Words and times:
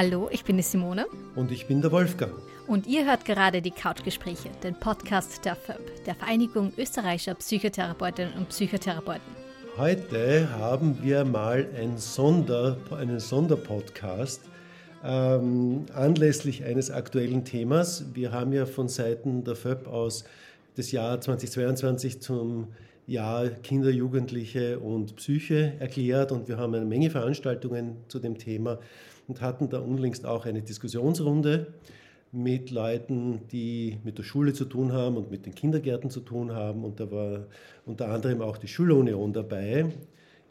Hallo, 0.00 0.28
ich 0.30 0.44
bin 0.44 0.56
die 0.56 0.62
Simone. 0.62 1.06
Und 1.34 1.50
ich 1.50 1.66
bin 1.66 1.82
der 1.82 1.90
Wolfgang. 1.90 2.32
Und 2.68 2.86
ihr 2.86 3.04
hört 3.04 3.24
gerade 3.24 3.60
die 3.60 3.72
Couchgespräche, 3.72 4.48
den 4.62 4.78
Podcast 4.78 5.44
der 5.44 5.56
FÖB, 5.56 6.04
der 6.06 6.14
Vereinigung 6.14 6.72
österreichischer 6.78 7.34
Psychotherapeutinnen 7.34 8.34
und 8.34 8.48
Psychotherapeuten. 8.48 9.26
Heute 9.76 10.48
haben 10.56 11.02
wir 11.02 11.24
mal 11.24 11.66
ein 11.76 11.98
Sonder, 11.98 12.76
einen 12.96 13.18
Sonderpodcast 13.18 14.42
ähm, 15.04 15.86
anlässlich 15.92 16.62
eines 16.62 16.92
aktuellen 16.92 17.44
Themas. 17.44 18.04
Wir 18.14 18.30
haben 18.30 18.52
ja 18.52 18.66
von 18.66 18.86
Seiten 18.86 19.42
der 19.42 19.56
FÖB 19.56 19.88
aus 19.88 20.22
das 20.76 20.92
Jahr 20.92 21.20
2022 21.20 22.22
zum 22.22 22.68
Jahr 23.08 23.48
Kinder, 23.48 23.90
Jugendliche 23.90 24.78
und 24.78 25.16
Psyche 25.16 25.72
erklärt 25.80 26.30
und 26.30 26.46
wir 26.46 26.56
haben 26.56 26.72
eine 26.74 26.84
Menge 26.84 27.10
Veranstaltungen 27.10 27.96
zu 28.06 28.20
dem 28.20 28.38
Thema 28.38 28.78
und 29.28 29.42
hatten 29.42 29.68
da 29.68 29.78
unlängst 29.78 30.26
auch 30.26 30.46
eine 30.46 30.62
Diskussionsrunde 30.62 31.74
mit 32.32 32.70
Leuten, 32.70 33.46
die 33.52 33.98
mit 34.02 34.18
der 34.18 34.22
Schule 34.22 34.52
zu 34.52 34.64
tun 34.64 34.92
haben 34.92 35.16
und 35.16 35.30
mit 35.30 35.46
den 35.46 35.54
Kindergärten 35.54 36.10
zu 36.10 36.20
tun 36.20 36.52
haben. 36.52 36.84
Und 36.84 36.98
da 36.98 37.10
war 37.10 37.46
unter 37.86 38.08
anderem 38.08 38.42
auch 38.42 38.56
die 38.56 38.68
Schulunion 38.68 39.32
dabei, 39.32 39.86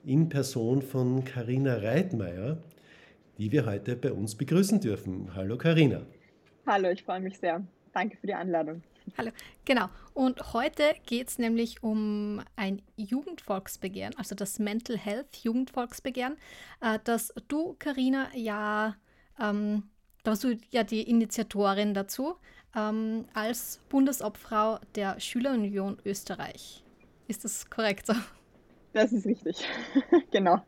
in 0.06 0.30
Person 0.30 0.82
von 0.82 1.26
Karina 1.26 1.76
Reitmeier, 1.76 2.58
die 3.38 3.52
wir 3.52 3.66
heute 3.66 3.96
bei 3.96 4.12
uns 4.12 4.36
begrüßen 4.36 4.80
dürfen. 4.80 5.36
Hallo 5.36 5.58
Karina. 5.58 6.02
Hallo, 6.66 6.90
ich 6.90 7.04
freue 7.04 7.20
mich 7.20 7.38
sehr. 7.38 7.62
Danke 7.94 8.18
für 8.18 8.28
die 8.28 8.34
Einladung. 8.34 8.82
Hallo, 9.16 9.32
genau. 9.66 9.88
Und 10.14 10.54
heute 10.54 10.84
geht 11.06 11.30
es 11.30 11.38
nämlich 11.38 11.82
um 11.84 12.42
ein 12.56 12.82
Jugendvolksbegehren, 12.98 14.14
also 14.18 14.36
das 14.36 14.60
Mental 14.60 14.98
Health 14.98 15.38
Jugendvolksbegehren, 15.44 16.38
äh, 16.82 17.00
das 17.04 17.34
du, 17.48 17.76
Karina, 17.80 18.28
ja, 18.36 18.96
ähm, 19.40 19.84
da 20.24 20.32
warst 20.32 20.44
du 20.44 20.58
ja 20.72 20.84
die 20.84 21.04
Initiatorin 21.04 21.94
dazu, 21.94 22.36
ähm, 22.76 23.26
als 23.34 23.80
Bundesobfrau 23.90 24.80
der 24.96 25.20
Schülerunion 25.20 25.98
Österreich. 26.06 26.84
Ist 27.28 27.46
das 27.46 27.70
korrekt 27.70 28.08
so? 28.08 28.14
Das 28.94 29.12
ist 29.12 29.26
richtig, 29.26 29.58
genau. 30.32 30.62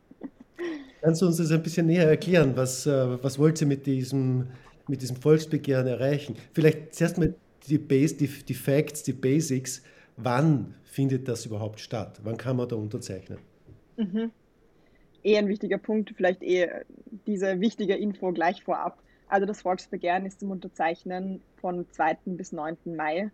Kannst 1.02 1.22
du 1.22 1.26
uns 1.26 1.38
das 1.38 1.50
ein 1.50 1.62
bisschen 1.62 1.86
näher 1.86 2.08
erklären? 2.08 2.56
Was, 2.56 2.86
äh, 2.86 3.22
was 3.22 3.38
wollt 3.38 3.60
ihr 3.60 3.66
mit 3.66 3.86
diesem, 3.86 4.46
mit 4.86 5.02
diesem 5.02 5.16
Volksbegehren 5.16 5.86
erreichen? 5.86 6.36
Vielleicht 6.52 6.94
zuerst 6.94 7.18
mal 7.18 7.34
die, 7.70 7.78
Base, 7.78 8.16
die, 8.16 8.26
die 8.26 8.54
Facts, 8.54 9.02
die 9.02 9.12
Basics, 9.12 9.82
wann 10.16 10.74
findet 10.84 11.28
das 11.28 11.46
überhaupt 11.46 11.80
statt? 11.80 12.20
Wann 12.22 12.36
kann 12.36 12.56
man 12.56 12.68
da 12.68 12.76
unterzeichnen? 12.76 13.38
Mhm. 13.96 14.30
Eh 15.22 15.36
ein 15.36 15.48
wichtiger 15.48 15.78
Punkt, 15.78 16.12
vielleicht 16.16 16.42
eh 16.42 16.68
diese 17.26 17.60
wichtige 17.60 17.94
Info 17.94 18.32
gleich 18.32 18.64
vorab. 18.64 19.02
Also 19.28 19.46
das 19.46 19.62
Volksbegehren 19.62 20.26
ist 20.26 20.40
zum 20.40 20.50
Unterzeichnen 20.50 21.40
von 21.60 21.86
2. 21.90 22.16
bis 22.26 22.52
9. 22.52 22.76
Mai. 22.96 23.30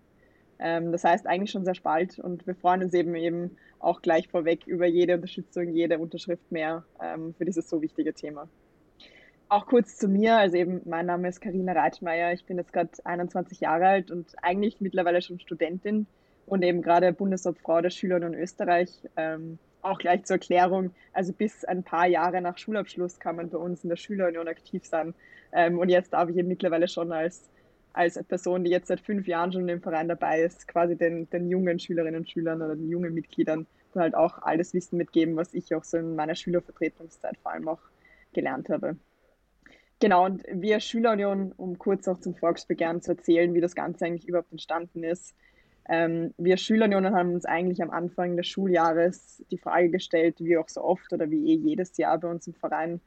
Ähm, 0.59 0.93
das 0.93 1.05
heißt 1.05 1.27
eigentlich 1.27 1.51
schon 1.51 1.65
sehr 1.65 1.77
bald 1.83 2.19
und 2.19 2.47
wir 2.47 2.55
freuen 2.55 2.83
uns 2.83 2.95
eben 2.95 3.15
eben 3.15 3.57
auch 3.79 4.03
gleich 4.03 4.29
vorweg 4.29 4.67
über 4.67 4.87
jede 4.87 5.15
Unterstützung, 5.15 5.75
jede 5.75 5.99
Unterschrift 5.99 6.51
mehr 6.51 6.85
ähm, 7.01 7.35
für 7.37 7.45
dieses 7.45 7.69
so 7.69 7.81
wichtige 7.83 8.13
Thema. 8.15 8.49
Auch 9.49 9.67
kurz 9.67 9.97
zu 9.97 10.09
mir, 10.09 10.37
also 10.37 10.57
eben 10.57 10.81
mein 10.87 11.07
Name 11.07 11.29
ist 11.29 11.41
Karina 11.41 11.73
Reitmeier, 11.73 12.33
ich 12.33 12.45
bin 12.47 12.59
jetzt 12.59 12.73
gerade 12.73 12.91
21 13.05 13.61
Jahre 13.61 13.87
alt 13.87 14.11
und 14.11 14.35
eigentlich 14.43 14.81
mittlerweile 14.81 15.23
schon 15.23 15.39
Studentin 15.39 16.07
und 16.47 16.63
eben 16.63 16.83
gerade 16.83 17.13
Bundesobfrau 17.13 17.81
der 17.81 17.91
Schüler 17.91 18.17
in 18.17 18.35
Österreich. 18.35 18.91
Ähm, 19.17 19.59
auch 19.83 19.99
gleich 19.99 20.25
zur 20.25 20.37
Erklärung, 20.37 20.91
also 21.13 21.33
bis 21.33 21.65
ein 21.65 21.85
paar 21.85 22.09
Jahre 22.09 22.41
nach 22.41 22.59
Schulabschluss 22.59 23.21
kann 23.21 23.37
man 23.37 23.49
bei 23.51 23.59
uns 23.59 23.85
in 23.85 23.91
der 23.91 23.97
Schülerunion 23.97 24.49
aktiv 24.49 24.85
sein. 24.85 25.15
Ähm, 25.53 25.79
und 25.79 25.91
jetzt 25.91 26.13
darf 26.13 26.29
ich 26.29 26.37
eben 26.37 26.49
mittlerweile 26.49 26.89
schon 26.89 27.13
als, 27.13 27.49
als 27.93 28.21
Person, 28.25 28.65
die 28.65 28.71
jetzt 28.71 28.89
seit 28.89 29.01
fünf 29.01 29.29
Jahren 29.29 29.53
schon 29.53 29.69
im 29.69 29.81
Verein 29.81 30.09
dabei 30.09 30.41
ist, 30.41 30.67
quasi 30.67 30.97
den, 30.97 31.31
den 31.31 31.49
jungen 31.49 31.79
Schülerinnen 31.79 32.21
und 32.21 32.31
Schülern 32.31 32.63
oder 32.63 32.75
den 32.75 32.91
jungen 32.91 33.15
Mitgliedern 33.15 33.67
dann 33.95 34.03
halt 34.03 34.15
auch 34.17 34.43
alles 34.43 34.75
Wissen 34.75 34.97
mitgeben, 34.97 35.37
was 35.37 35.55
ich 35.55 35.73
auch 35.73 35.85
so 35.85 35.99
in 35.99 36.17
meiner 36.17 36.35
Schülervertretungszeit 36.35 37.37
vor 37.39 37.53
allem 37.53 37.69
auch 37.69 37.81
gelernt 38.33 38.69
habe. 38.69 38.97
Genau, 39.99 40.27
und 40.27 40.43
wir 40.53 40.81
Schülerunion, 40.81 41.53
um 41.57 41.79
kurz 41.79 42.07
auch 42.07 42.21
zum 42.21 42.35
Volksbegehren 42.35 43.01
zu 43.01 43.13
erzählen, 43.13 43.55
wie 43.55 43.61
das 43.61 43.75
Ganze 43.75 44.05
eigentlich 44.05 44.29
überhaupt 44.29 44.53
entstanden 44.53 45.03
ist. 45.03 45.35
Ähm, 45.89 46.35
wir 46.37 46.57
Schülerunionen 46.57 47.15
haben 47.15 47.33
uns 47.33 47.45
eigentlich 47.45 47.83
am 47.83 47.91
Anfang 47.91 48.37
des 48.37 48.47
Schuljahres 48.47 49.43
die 49.51 49.59
Frage 49.59 49.91
gestellt, 49.91 50.37
wie 50.41 50.59
auch 50.59 50.69
so 50.69 50.83
oft 50.83 51.13
oder 51.13 51.31
wie 51.31 51.51
eh 51.51 51.55
jedes 51.55 51.97
Jahr 51.97 52.19
bei 52.19 52.29
uns 52.29 52.47
im 52.47 52.55
Verein, 52.55 53.01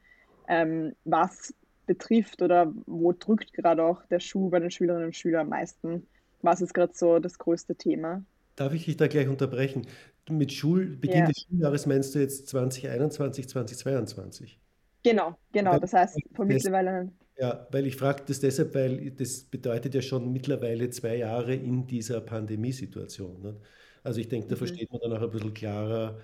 ähm, 0.48 0.94
was 1.04 1.54
betrifft 1.86 2.42
oder 2.42 2.72
wo 2.86 3.12
drückt 3.12 3.52
gerade 3.52 3.84
auch 3.84 4.04
der 4.06 4.20
Schuh 4.20 4.48
bei 4.48 4.58
den 4.58 4.70
Schülerinnen 4.70 5.06
und 5.06 5.16
Schülern 5.16 5.42
am 5.42 5.48
meisten? 5.50 6.06
Was 6.42 6.62
ist 6.62 6.72
gerade 6.72 6.92
so 6.94 7.18
das 7.18 7.38
größte 7.38 7.76
Thema? 7.76 8.24
Darf 8.56 8.72
ich 8.72 8.86
dich 8.86 8.96
da 8.96 9.06
gleich 9.06 9.28
unterbrechen? 9.28 9.86
Mit 10.28 10.52
Schul 10.52 10.96
Beginn 10.96 11.26
des 11.26 11.42
Schuljahres 11.42 11.86
meinst 11.86 12.14
du 12.14 12.18
jetzt 12.20 12.48
2021, 12.48 13.48
2022? 13.48 14.60
Genau, 15.02 15.36
genau. 15.52 15.78
Das 15.78 15.92
heißt, 15.92 16.18
von 16.34 16.46
mittlerweile. 16.46 17.10
Ja, 17.38 17.66
weil 17.70 17.86
ich 17.86 17.96
frage 17.96 18.22
das 18.26 18.40
deshalb, 18.40 18.74
weil 18.74 19.10
das 19.12 19.44
bedeutet 19.44 19.94
ja 19.94 20.02
schon 20.02 20.30
mittlerweile 20.30 20.90
zwei 20.90 21.16
Jahre 21.16 21.54
in 21.54 21.86
dieser 21.86 22.20
Pandemiesituation. 22.20 23.40
Ne? 23.40 23.56
Also 24.02 24.20
ich 24.20 24.28
denke, 24.28 24.48
da 24.48 24.54
mhm. 24.54 24.58
versteht 24.58 24.92
man 24.92 25.00
dann 25.00 25.12
auch 25.14 25.22
ein 25.22 25.30
bisschen 25.30 25.54
klarer, 25.54 26.20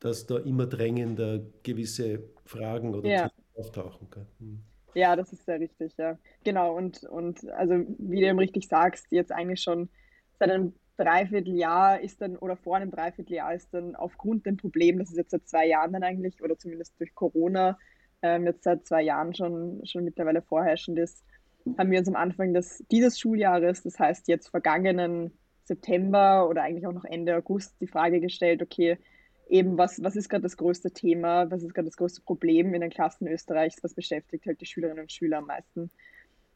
dass 0.00 0.26
da 0.26 0.38
immer 0.38 0.66
drängender 0.66 1.40
gewisse 1.62 2.22
Fragen 2.44 2.94
oder 2.94 3.08
ja. 3.08 3.30
auftauchen 3.54 4.08
können. 4.08 4.28
Mhm. 4.38 4.62
Ja, 4.94 5.14
das 5.16 5.32
ist 5.32 5.44
sehr 5.44 5.60
richtig, 5.60 5.96
ja. 5.98 6.18
Genau, 6.44 6.74
und, 6.74 7.04
und 7.04 7.48
also 7.50 7.74
wie 7.98 8.20
du 8.20 8.26
eben 8.26 8.38
richtig 8.38 8.68
sagst, 8.68 9.06
jetzt 9.10 9.30
eigentlich 9.30 9.60
schon 9.60 9.88
seit 10.38 10.50
einem 10.50 10.72
Dreivierteljahr 10.96 12.00
ist 12.00 12.20
dann, 12.20 12.36
oder 12.36 12.56
vor 12.56 12.76
einem 12.76 12.90
Dreivierteljahr 12.90 13.54
ist 13.54 13.72
dann 13.72 13.94
aufgrund 13.94 14.46
dem 14.46 14.56
Problem, 14.56 14.98
das 14.98 15.10
ist 15.10 15.16
jetzt 15.16 15.30
seit 15.30 15.46
zwei 15.46 15.66
Jahren 15.66 15.92
dann 15.92 16.02
eigentlich, 16.02 16.42
oder 16.42 16.58
zumindest 16.58 16.98
durch 16.98 17.14
Corona, 17.14 17.78
ähm, 18.22 18.46
jetzt 18.46 18.64
seit 18.64 18.86
zwei 18.86 19.02
Jahren 19.02 19.34
schon, 19.34 19.84
schon 19.84 20.04
mittlerweile 20.04 20.42
vorherrschend 20.42 20.98
ist, 20.98 21.24
haben 21.76 21.90
wir 21.90 21.98
uns 21.98 22.08
am 22.08 22.16
Anfang 22.16 22.54
des, 22.54 22.84
dieses 22.90 23.18
Schuljahres, 23.18 23.82
das 23.82 23.98
heißt 23.98 24.28
jetzt 24.28 24.48
vergangenen 24.48 25.32
September 25.64 26.48
oder 26.48 26.62
eigentlich 26.62 26.86
auch 26.86 26.92
noch 26.92 27.04
Ende 27.04 27.36
August, 27.36 27.76
die 27.80 27.86
Frage 27.86 28.20
gestellt, 28.20 28.62
okay, 28.62 28.98
eben 29.48 29.78
was, 29.78 30.02
was 30.02 30.16
ist 30.16 30.28
gerade 30.28 30.42
das 30.42 30.56
größte 30.56 30.90
Thema, 30.90 31.50
was 31.50 31.62
ist 31.62 31.74
gerade 31.74 31.88
das 31.88 31.96
größte 31.96 32.22
Problem 32.22 32.74
in 32.74 32.80
den 32.80 32.90
Klassen 32.90 33.28
Österreichs, 33.28 33.82
was 33.82 33.94
beschäftigt 33.94 34.46
halt 34.46 34.60
die 34.60 34.66
Schülerinnen 34.66 35.02
und 35.02 35.12
Schüler 35.12 35.38
am 35.38 35.46
meisten. 35.46 35.90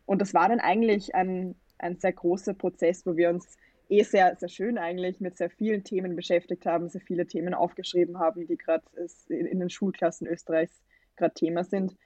Und 0.06 0.21
das 0.21 0.34
war 0.34 0.49
dann 0.49 0.61
eigentlich 0.61 1.15
ein, 1.15 1.55
ein 1.79 1.99
sehr 1.99 2.12
großer 2.12 2.55
Prozess, 2.55 3.06
wo 3.06 3.17
wir 3.17 3.31
uns 3.31 3.56
eh 3.89 4.03
sehr, 4.03 4.37
sehr 4.37 4.49
schön 4.49 4.79
eigentlich 4.79 5.21
mit 5.21 5.37
sehr 5.37 5.50
vielen 5.50 5.84
Themen 5.84 6.17
beschäftigt 6.17 6.67
haben, 6.67 6.89
sehr 6.89 7.00
viele 7.00 7.27
Themen 7.27 7.55
aufgeschrieben 7.55 8.19
haben, 8.19 8.47
die 8.47 8.56
gerade 8.56 8.84
in 9.29 9.59
den 9.61 9.71
Schulklassen 9.71 10.27
Österreichs 10.27 10.83
gerade 11.17 11.34
Thema 11.34 11.65
sind. 11.65 11.97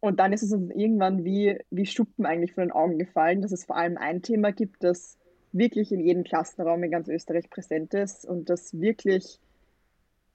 Und 0.00 0.18
dann 0.18 0.32
ist 0.32 0.42
es 0.42 0.52
uns 0.52 0.70
irgendwann 0.74 1.24
wie, 1.24 1.58
wie 1.70 1.86
Schuppen 1.86 2.26
eigentlich 2.26 2.54
von 2.54 2.64
den 2.64 2.72
Augen 2.72 2.98
gefallen, 2.98 3.40
dass 3.40 3.52
es 3.52 3.64
vor 3.64 3.76
allem 3.76 3.96
ein 3.96 4.20
Thema 4.20 4.50
gibt, 4.50 4.82
das 4.82 5.16
wirklich 5.52 5.92
in 5.92 6.00
jedem 6.00 6.24
Klassenraum 6.24 6.82
in 6.82 6.90
ganz 6.90 7.08
Österreich 7.08 7.48
präsent 7.50 7.94
ist 7.94 8.24
und 8.24 8.50
das 8.50 8.80
wirklich, 8.80 9.38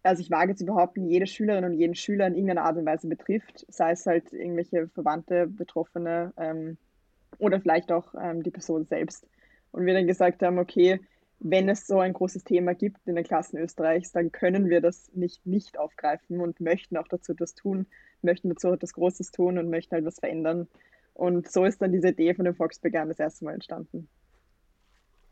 also 0.04 0.22
ich 0.22 0.32
wage 0.32 0.56
zu 0.56 0.66
behaupten, 0.66 1.10
jede 1.10 1.28
Schülerin 1.28 1.66
und 1.66 1.74
jeden 1.74 1.96
Schüler 1.96 2.28
in 2.28 2.36
irgendeiner 2.36 2.64
Art 2.64 2.78
und 2.78 2.86
Weise 2.86 3.08
betrifft, 3.08 3.66
sei 3.68 3.92
es 3.92 4.06
halt 4.06 4.32
irgendwelche 4.32 4.88
Verwandte, 4.90 5.48
Betroffene 5.48 6.34
ähm, 6.38 6.78
oder 7.40 7.60
vielleicht 7.60 7.92
auch 7.92 8.14
ähm, 8.22 8.44
die 8.44 8.52
Person 8.52 8.86
selbst. 8.86 9.28
Und 9.72 9.86
wir 9.86 9.94
dann 9.94 10.08
gesagt 10.08 10.44
haben, 10.44 10.60
okay, 10.60 11.02
wenn 11.40 11.70
es 11.70 11.86
so 11.86 12.00
ein 12.00 12.14
großes 12.14 12.44
Thema 12.44 12.74
gibt 12.74 13.08
in 13.08 13.16
den 13.16 13.24
Klassen 13.24 13.58
Österreichs, 13.58 14.12
dann 14.12 14.32
können 14.32 14.70
wir 14.70 14.82
das 14.82 15.12
nicht 15.14 15.46
nicht 15.46 15.78
aufgreifen 15.78 16.40
und 16.40 16.60
möchten 16.60 16.98
auch 16.98 17.08
dazu 17.08 17.34
etwas 17.34 17.54
tun, 17.54 17.86
möchten 18.22 18.50
dazu 18.50 18.72
etwas 18.72 18.94
Großes 18.94 19.32
tun 19.32 19.58
und 19.58 19.70
möchten 19.70 19.96
halt 19.96 20.06
was 20.06 20.20
verändern. 20.20 20.68
Und 21.14 21.52
so 21.52 21.66
ist 21.66 21.82
dann 21.82 21.92
diese 21.92 22.10
Idee 22.10 22.34
von 22.34 22.46
dem 22.46 22.56
Volksbegehren 22.56 23.10
das 23.10 23.20
erste 23.20 23.46
Mal 23.46 23.54
entstanden. 23.54 24.08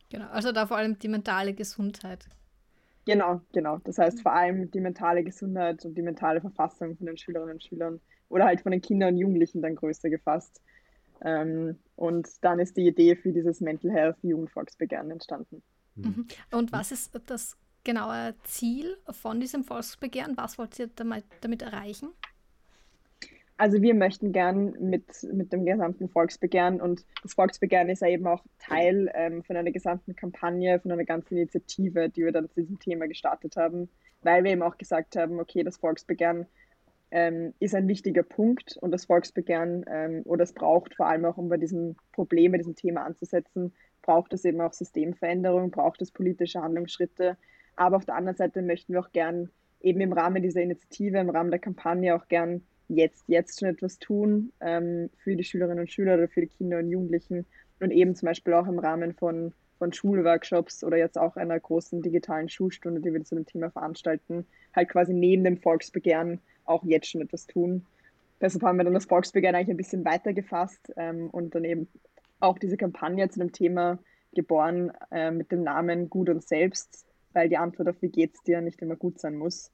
Genau, 0.10 0.28
also 0.28 0.52
da 0.52 0.68
vor 0.68 0.78
allem 0.78 0.98
die 1.00 1.08
mentale 1.08 1.54
Gesundheit. 1.54 2.28
Genau, 3.06 3.42
genau. 3.54 3.80
Das 3.84 3.98
heißt 3.98 4.22
vor 4.22 4.34
allem 4.34 4.72
die 4.72 4.80
mentale 4.80 5.24
Gesundheit 5.24 5.86
und 5.86 5.96
die 5.96 6.02
mentale 6.02 6.42
Verfassung 6.42 6.98
von 6.98 7.06
den 7.06 7.18
Schülerinnen 7.18 7.54
und 7.54 7.64
Schülern 7.64 8.00
oder 8.30 8.46
halt 8.46 8.62
von 8.62 8.72
den 8.72 8.82
Kindern 8.82 9.14
und 9.14 9.20
Jugendlichen 9.20 9.62
dann 9.62 9.76
größer 9.76 10.10
gefasst. 10.10 10.62
Ähm, 11.24 11.78
und 11.96 12.28
dann 12.44 12.60
ist 12.60 12.78
die 12.78 12.88
Idee 12.88 13.16
für 13.16 13.32
dieses 13.32 13.62
Mental 13.62 13.92
Health 13.92 14.18
Jugendvolksbegehren 14.24 15.12
entstanden. 15.12 15.64
Mhm. 15.96 16.04
mhm. 16.04 16.28
Und 16.52 16.72
was 16.72 16.92
ist 16.92 17.20
das 17.26 17.58
genaue 17.84 18.36
Ziel 18.44 18.98
von 19.10 19.40
diesem 19.40 19.64
Volksbegehren? 19.64 20.36
Was 20.38 20.58
wollt 20.58 20.78
ihr 20.80 20.90
damit, 20.96 21.24
damit 21.42 21.62
erreichen? 21.62 22.10
Also 23.58 23.82
wir 23.82 23.94
möchten 23.94 24.34
gern 24.34 24.76
mit, 24.82 25.06
mit 25.32 25.54
dem 25.54 25.66
gesamten 25.66 26.10
Volksbegehren 26.10 26.82
und 26.82 27.06
das 27.24 27.36
Volksbegehren 27.36 27.88
ist 27.88 28.02
ja 28.02 28.10
eben 28.10 28.28
auch 28.28 28.44
Teil 28.60 29.10
ähm, 29.14 29.44
von 29.44 29.56
einer 29.56 29.72
gesamten 29.72 30.14
Kampagne, 30.14 30.82
von 30.82 30.92
einer 30.92 31.06
ganzen 31.06 31.38
Initiative, 31.38 32.10
die 32.10 32.26
wir 32.26 32.34
dann 32.34 32.50
zu 32.50 32.62
diesem 32.62 32.80
Thema 32.80 33.08
gestartet 33.08 33.56
haben, 33.56 33.88
weil 34.24 34.44
wir 34.44 34.52
eben 34.52 34.62
auch 34.62 34.78
gesagt 34.78 35.16
haben, 35.16 35.40
okay, 35.40 35.64
das 35.64 35.78
Volksbegehren 35.78 36.48
ähm, 37.12 37.54
ist 37.60 37.76
ein 37.76 37.88
wichtiger 37.88 38.24
Punkt 38.24 38.76
und 38.82 38.92
das 38.92 39.06
Volksbegehren 39.06 39.86
ähm, 39.88 40.24
oder 40.26 40.44
es 40.44 40.52
braucht 40.52 40.94
vor 40.96 41.08
allem 41.08 41.24
auch, 41.24 41.38
um 41.38 41.48
bei 41.48 41.58
diesem 41.58 41.96
Problem, 42.12 42.52
bei 42.52 42.58
diesem 42.58 42.76
Thema 42.76 43.06
anzusetzen, 43.06 43.72
braucht 44.06 44.34
es 44.34 44.46
eben 44.46 44.62
auch 44.62 44.72
Systemveränderung, 44.72 45.72
braucht 45.72 46.02
es 46.02 46.12
politische 46.12 46.62
Handlungsschritte. 46.62 47.38
Aber 47.76 47.98
auf 47.98 48.06
der 48.06 48.16
anderen 48.16 48.38
Seite 48.38 48.62
möchten 48.62 48.94
wir 48.94 49.00
auch 49.00 49.12
gern 49.12 49.50
eben 49.82 50.00
im 50.00 50.14
Rahmen 50.14 50.44
dieser 50.44 50.62
Initiative, 50.62 51.18
im 51.18 51.30
Rahmen 51.30 51.50
der 51.50 51.60
Kampagne 51.60 52.16
auch 52.16 52.28
gern 52.28 52.62
jetzt, 52.88 53.24
jetzt 53.28 53.60
schon 53.60 53.70
etwas 53.70 53.98
tun 53.98 54.52
ähm, 54.62 55.10
für 55.18 55.36
die 55.36 55.44
Schülerinnen 55.44 55.80
und 55.80 55.92
Schüler 55.92 56.16
oder 56.16 56.28
für 56.28 56.42
die 56.42 56.48
Kinder 56.48 56.78
und 56.78 56.90
Jugendlichen 56.90 57.46
und 57.80 57.92
eben 57.92 58.16
zum 58.16 58.28
Beispiel 58.28 58.54
auch 58.54 58.68
im 58.68 58.78
Rahmen 58.78 59.14
von, 59.14 59.54
von 59.80 59.92
Schulworkshops 59.92 60.84
oder 60.84 60.98
jetzt 60.98 61.18
auch 61.18 61.36
einer 61.36 61.60
großen 61.60 62.02
digitalen 62.04 62.48
Schulstunde, 62.48 63.02
die 63.02 63.12
wir 63.12 63.24
zu 63.24 63.36
dem 63.36 63.48
Thema 63.48 63.72
veranstalten, 63.72 64.46
halt 64.76 64.90
quasi 64.90 65.14
neben 65.14 65.44
dem 65.44 65.58
Volksbegehren 65.58 66.40
auch 66.66 66.84
jetzt 66.84 67.10
schon 67.10 67.22
etwas 67.22 67.48
tun. 67.48 67.86
Deshalb 68.40 68.64
haben 68.64 68.78
wir 68.78 68.84
dann 68.84 68.94
das 68.94 69.06
Volksbegehren 69.06 69.56
eigentlich 69.56 69.72
ein 69.72 69.78
bisschen 69.78 70.06
weiter 70.06 70.34
gefasst 70.34 70.94
ähm, 70.96 71.30
und 71.32 71.56
dann 71.56 71.64
eben 71.64 71.88
auch 72.40 72.58
diese 72.60 72.78
Kampagne 72.78 73.30
zu 73.30 73.40
dem 73.40 73.52
Thema 73.52 74.00
geboren 74.34 74.92
äh, 75.12 75.32
mit 75.32 75.52
dem 75.52 75.64
Namen 75.64 76.10
Gut 76.10 76.30
und 76.30 76.44
Selbst, 76.44 77.06
weil 77.34 77.50
die 77.50 77.58
Antwort 77.58 77.90
auf 77.90 78.02
wie 78.02 78.10
geht's 78.10 78.44
dir 78.44 78.62
nicht 78.62 78.82
immer 78.82 78.96
gut 78.96 79.20
sein 79.20 79.36
muss. 79.36 79.72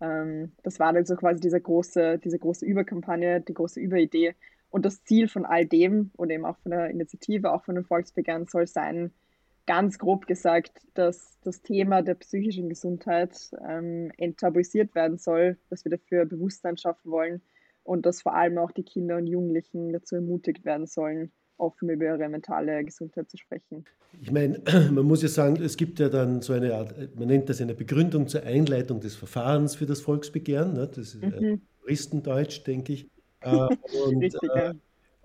Ähm, 0.00 0.52
das 0.62 0.78
war 0.78 0.92
dann 0.92 1.06
so 1.06 1.16
quasi 1.16 1.40
diese 1.40 1.60
große, 1.60 2.18
diese 2.18 2.38
große 2.38 2.64
Überkampagne, 2.64 3.40
die 3.40 3.54
große 3.54 3.80
Überidee. 3.80 4.34
Und 4.70 4.84
das 4.84 5.02
Ziel 5.04 5.28
von 5.28 5.46
all 5.46 5.66
dem 5.66 6.10
und 6.16 6.30
eben 6.30 6.44
auch 6.44 6.58
von 6.58 6.70
der 6.70 6.90
Initiative, 6.90 7.52
auch 7.52 7.64
von 7.64 7.74
dem 7.74 7.84
Volksbegehren 7.84 8.46
soll 8.46 8.66
sein, 8.66 9.12
ganz 9.66 9.98
grob 9.98 10.26
gesagt, 10.26 10.80
dass 10.94 11.38
das 11.42 11.62
Thema 11.62 12.02
der 12.02 12.14
psychischen 12.14 12.68
Gesundheit 12.68 13.50
ähm, 13.66 14.10
enttabuisiert 14.16 14.94
werden 14.94 15.18
soll, 15.18 15.58
dass 15.68 15.84
wir 15.84 15.90
dafür 15.90 16.24
Bewusstsein 16.24 16.76
schaffen 16.76 17.10
wollen 17.10 17.42
und 17.82 18.06
dass 18.06 18.22
vor 18.22 18.34
allem 18.34 18.58
auch 18.58 18.72
die 18.72 18.82
Kinder 18.82 19.16
und 19.16 19.26
Jugendlichen 19.26 19.92
dazu 19.92 20.16
ermutigt 20.16 20.64
werden 20.64 20.86
sollen, 20.86 21.32
offen 21.58 21.88
über 21.90 22.06
ihre 22.06 22.28
mentale 22.28 22.84
Gesundheit 22.84 23.30
zu 23.30 23.36
sprechen. 23.36 23.84
Ich 24.20 24.30
meine, 24.30 24.60
man 24.92 25.04
muss 25.04 25.22
ja 25.22 25.28
sagen, 25.28 25.56
es 25.62 25.76
gibt 25.76 25.98
ja 25.98 26.08
dann 26.08 26.42
so 26.42 26.52
eine 26.52 26.74
Art, 26.74 26.94
man 27.16 27.28
nennt 27.28 27.48
das 27.48 27.60
eine 27.60 27.74
Begründung 27.74 28.28
zur 28.28 28.42
Einleitung 28.42 29.00
des 29.00 29.14
Verfahrens 29.14 29.76
für 29.76 29.86
das 29.86 30.00
Volksbegehren. 30.00 30.74
Ne? 30.74 30.86
Das 30.88 31.14
ist 31.14 31.22
mhm. 31.22 31.60
Juristendeutsch, 31.82 32.66
denke 32.66 32.92
ich. 32.94 33.08
Äh, 33.40 33.68
und, 34.04 34.20
Richtig, 34.20 34.50
ja. 34.52 34.70
Äh, 34.70 34.74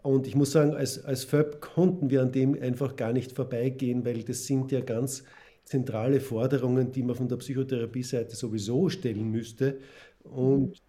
und 0.03 0.27
ich 0.27 0.35
muss 0.35 0.51
sagen, 0.51 0.75
als, 0.75 1.03
als 1.03 1.23
FÖB 1.23 1.59
konnten 1.61 2.11
wir 2.11 2.21
an 2.21 2.31
dem 2.31 2.53
einfach 2.61 2.95
gar 2.95 3.11
nicht 3.11 3.31
vorbeigehen, 3.31 4.05
weil 4.05 4.21
das 4.21 4.45
sind 4.45 4.71
ja 4.71 4.81
ganz 4.81 5.23
zentrale 5.63 6.19
Forderungen, 6.19 6.91
die 6.91 7.01
man 7.01 7.15
von 7.15 7.27
der 7.27 7.37
Psychotherapie-Seite 7.37 8.35
sowieso 8.35 8.89
stellen 8.89 9.31
müsste. 9.31 9.79
Und 10.23 10.79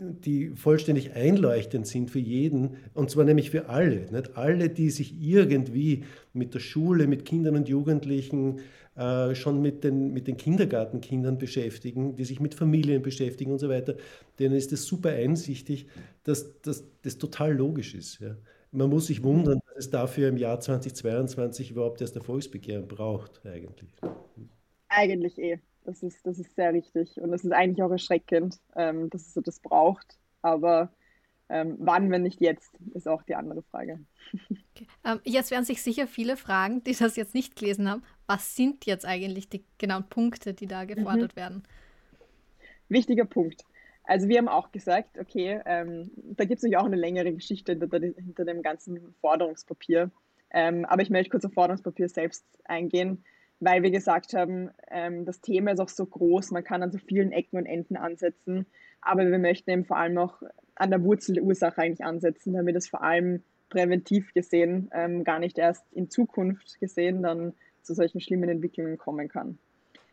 die 0.00 0.50
vollständig 0.50 1.12
einleuchtend 1.14 1.86
sind 1.86 2.10
für 2.10 2.18
jeden, 2.18 2.76
und 2.94 3.10
zwar 3.10 3.24
nämlich 3.24 3.50
für 3.50 3.68
alle. 3.68 4.10
Nicht? 4.10 4.36
Alle, 4.36 4.68
die 4.68 4.90
sich 4.90 5.20
irgendwie 5.20 6.04
mit 6.32 6.54
der 6.54 6.60
Schule, 6.60 7.06
mit 7.06 7.24
Kindern 7.24 7.56
und 7.56 7.68
Jugendlichen, 7.68 8.60
äh, 8.96 9.34
schon 9.34 9.62
mit 9.62 9.84
den, 9.84 10.12
mit 10.12 10.26
den 10.26 10.36
Kindergartenkindern 10.36 11.38
beschäftigen, 11.38 12.16
die 12.16 12.24
sich 12.24 12.40
mit 12.40 12.54
Familien 12.54 13.02
beschäftigen 13.02 13.52
und 13.52 13.58
so 13.58 13.68
weiter, 13.68 13.94
denen 14.38 14.54
ist 14.54 14.72
es 14.72 14.84
super 14.84 15.10
einsichtig, 15.10 15.86
dass, 16.24 16.60
dass 16.62 16.84
das 17.02 17.18
total 17.18 17.54
logisch 17.54 17.94
ist. 17.94 18.20
Ja. 18.20 18.36
Man 18.72 18.90
muss 18.90 19.06
sich 19.06 19.22
wundern, 19.22 19.60
dass 19.66 19.86
es 19.86 19.90
dafür 19.90 20.28
im 20.28 20.36
Jahr 20.36 20.60
2022 20.60 21.70
überhaupt 21.70 22.00
erst 22.00 22.16
Erfolgsbegehren 22.16 22.88
braucht, 22.88 23.40
eigentlich. 23.46 23.90
Eigentlich 24.88 25.38
eh. 25.38 25.58
Das 25.84 26.02
ist, 26.02 26.26
das 26.26 26.38
ist 26.38 26.54
sehr 26.54 26.72
richtig. 26.72 27.20
Und 27.20 27.30
das 27.30 27.44
ist 27.44 27.52
eigentlich 27.52 27.82
auch 27.82 27.90
erschreckend, 27.90 28.58
ähm, 28.76 29.10
dass 29.10 29.22
es 29.22 29.34
so 29.34 29.40
das 29.40 29.60
braucht. 29.60 30.18
Aber 30.42 30.92
ähm, 31.48 31.76
wann, 31.78 32.10
wenn 32.10 32.22
nicht 32.22 32.40
jetzt, 32.40 32.72
ist 32.94 33.08
auch 33.08 33.22
die 33.22 33.34
andere 33.34 33.62
Frage. 33.62 34.00
Okay. 34.70 34.86
Ähm, 35.04 35.20
jetzt 35.24 35.50
werden 35.50 35.64
sich 35.64 35.82
sicher 35.82 36.06
viele 36.06 36.36
fragen, 36.36 36.84
die 36.84 36.94
das 36.94 37.16
jetzt 37.16 37.34
nicht 37.34 37.56
gelesen 37.56 37.90
haben. 37.90 38.02
Was 38.26 38.54
sind 38.54 38.86
jetzt 38.86 39.04
eigentlich 39.04 39.48
die 39.48 39.64
genauen 39.78 40.08
Punkte, 40.08 40.54
die 40.54 40.66
da 40.66 40.84
gefordert 40.84 41.34
mhm. 41.34 41.40
werden? 41.40 41.62
Wichtiger 42.88 43.24
Punkt. 43.24 43.64
Also 44.04 44.28
wir 44.28 44.38
haben 44.38 44.48
auch 44.48 44.72
gesagt, 44.72 45.18
okay, 45.18 45.60
ähm, 45.66 46.10
da 46.14 46.44
gibt 46.44 46.58
es 46.58 46.62
natürlich 46.62 46.78
auch 46.78 46.86
eine 46.86 46.96
längere 46.96 47.32
Geschichte 47.32 47.72
hinter, 47.72 47.98
hinter 47.98 48.44
dem 48.44 48.62
ganzen 48.62 49.14
Forderungspapier. 49.20 50.10
Ähm, 50.50 50.84
aber 50.84 51.02
ich 51.02 51.10
möchte 51.10 51.30
kurz 51.30 51.44
auf 51.44 51.52
Forderungspapier 51.52 52.08
selbst 52.08 52.44
eingehen, 52.64 53.24
weil 53.60 53.82
wir 53.82 53.90
gesagt 53.90 54.32
haben, 54.32 54.70
ähm, 54.90 55.24
das 55.24 55.40
Thema 55.40 55.72
ist 55.72 55.80
auch 55.80 55.88
so 55.88 56.06
groß, 56.06 56.50
man 56.50 56.64
kann 56.64 56.82
an 56.82 56.90
so 56.90 56.98
vielen 56.98 57.30
Ecken 57.30 57.58
und 57.58 57.66
Enden 57.66 57.96
ansetzen, 57.96 58.66
aber 59.00 59.30
wir 59.30 59.38
möchten 59.38 59.70
eben 59.70 59.84
vor 59.84 59.98
allem 59.98 60.18
auch 60.18 60.42
an 60.74 60.90
der 60.90 61.02
Wurzel 61.04 61.34
der 61.34 61.44
Ursache 61.44 61.80
eigentlich 61.80 62.04
ansetzen, 62.04 62.54
damit 62.54 62.74
es 62.74 62.88
vor 62.88 63.02
allem 63.02 63.42
präventiv 63.68 64.32
gesehen, 64.34 64.90
ähm, 64.92 65.24
gar 65.24 65.38
nicht 65.38 65.58
erst 65.58 65.84
in 65.92 66.10
Zukunft 66.10 66.80
gesehen, 66.80 67.22
dann 67.22 67.52
zu 67.82 67.94
solchen 67.94 68.20
schlimmen 68.20 68.48
Entwicklungen 68.48 68.98
kommen 68.98 69.28
kann. 69.28 69.58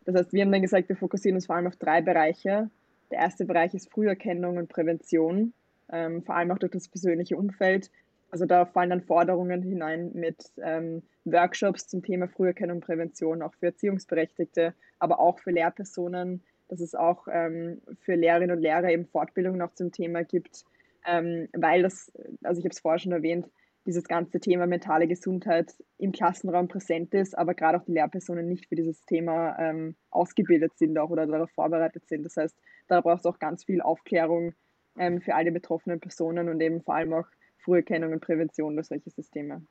Das 0.05 0.15
heißt, 0.15 0.33
wir 0.33 0.43
haben 0.43 0.51
dann 0.51 0.61
gesagt, 0.61 0.87
wir 0.89 0.95
fokussieren 0.95 1.35
uns 1.35 1.47
vor 1.47 1.55
allem 1.55 1.67
auf 1.67 1.75
drei 1.75 2.01
Bereiche. 2.01 2.69
Der 3.11 3.19
erste 3.19 3.45
Bereich 3.45 3.73
ist 3.73 3.91
Früherkennung 3.91 4.57
und 4.57 4.69
Prävention, 4.69 5.53
ähm, 5.91 6.23
vor 6.23 6.35
allem 6.35 6.51
auch 6.51 6.59
durch 6.59 6.71
das 6.71 6.87
persönliche 6.87 7.35
Umfeld. 7.35 7.89
Also 8.29 8.45
da 8.45 8.65
fallen 8.65 8.89
dann 8.89 9.01
Forderungen 9.01 9.61
hinein 9.61 10.11
mit 10.13 10.51
ähm, 10.61 11.03
Workshops 11.25 11.87
zum 11.87 12.03
Thema 12.03 12.27
Früherkennung 12.27 12.77
und 12.77 12.85
Prävention, 12.85 13.41
auch 13.41 13.53
für 13.55 13.67
Erziehungsberechtigte, 13.67 14.73
aber 14.99 15.19
auch 15.19 15.39
für 15.39 15.51
Lehrpersonen, 15.51 16.43
dass 16.67 16.81
es 16.81 16.95
auch 16.95 17.27
ähm, 17.31 17.81
für 18.01 18.15
Lehrerinnen 18.15 18.57
und 18.57 18.61
Lehrer 18.61 18.89
eben 18.89 19.05
Fortbildungen 19.05 19.61
auch 19.61 19.73
zum 19.73 19.91
Thema 19.91 20.23
gibt, 20.23 20.65
ähm, 21.05 21.47
weil 21.53 21.83
das, 21.83 22.11
also 22.43 22.59
ich 22.59 22.65
habe 22.65 22.73
es 22.73 22.81
vorher 22.81 22.99
schon 22.99 23.13
erwähnt, 23.13 23.47
dieses 23.85 24.03
ganze 24.03 24.41
Thema 24.41 24.67
mentale 24.67 25.07
Gesundheit 25.07 25.73
im 25.97 26.11
Klassenraum 26.11 26.67
präsent 26.67 27.13
ist, 27.13 27.37
aber 27.37 27.53
gerade 27.53 27.77
auch 27.77 27.85
die 27.85 27.93
Lehrpersonen 27.93 28.47
nicht 28.49 28.67
für 28.67 28.75
dieses 28.75 29.05
Thema 29.05 29.57
ähm, 29.57 29.95
ausgebildet 30.11 30.77
sind 30.77 30.97
auch 30.97 31.09
oder 31.09 31.25
darauf 31.25 31.49
vorbereitet 31.51 32.05
sind. 32.07 32.23
Das 32.23 32.35
heißt, 32.35 32.59
da 32.89 32.99
braucht 32.99 33.19
es 33.19 33.25
auch 33.25 33.39
ganz 33.39 33.63
viel 33.63 33.81
Aufklärung 33.81 34.53
ähm, 34.99 35.21
für 35.21 35.35
alle 35.35 35.53
betroffenen 35.53 36.01
Personen 36.01 36.49
und 36.49 36.59
eben 36.59 36.81
vor 36.81 36.95
allem 36.95 37.13
auch 37.13 37.27
Früherkennung 37.67 38.13
und 38.13 38.21
Prävention 38.21 38.75
durch 38.75 38.87
solche 38.87 39.09
Systeme. 39.09 39.61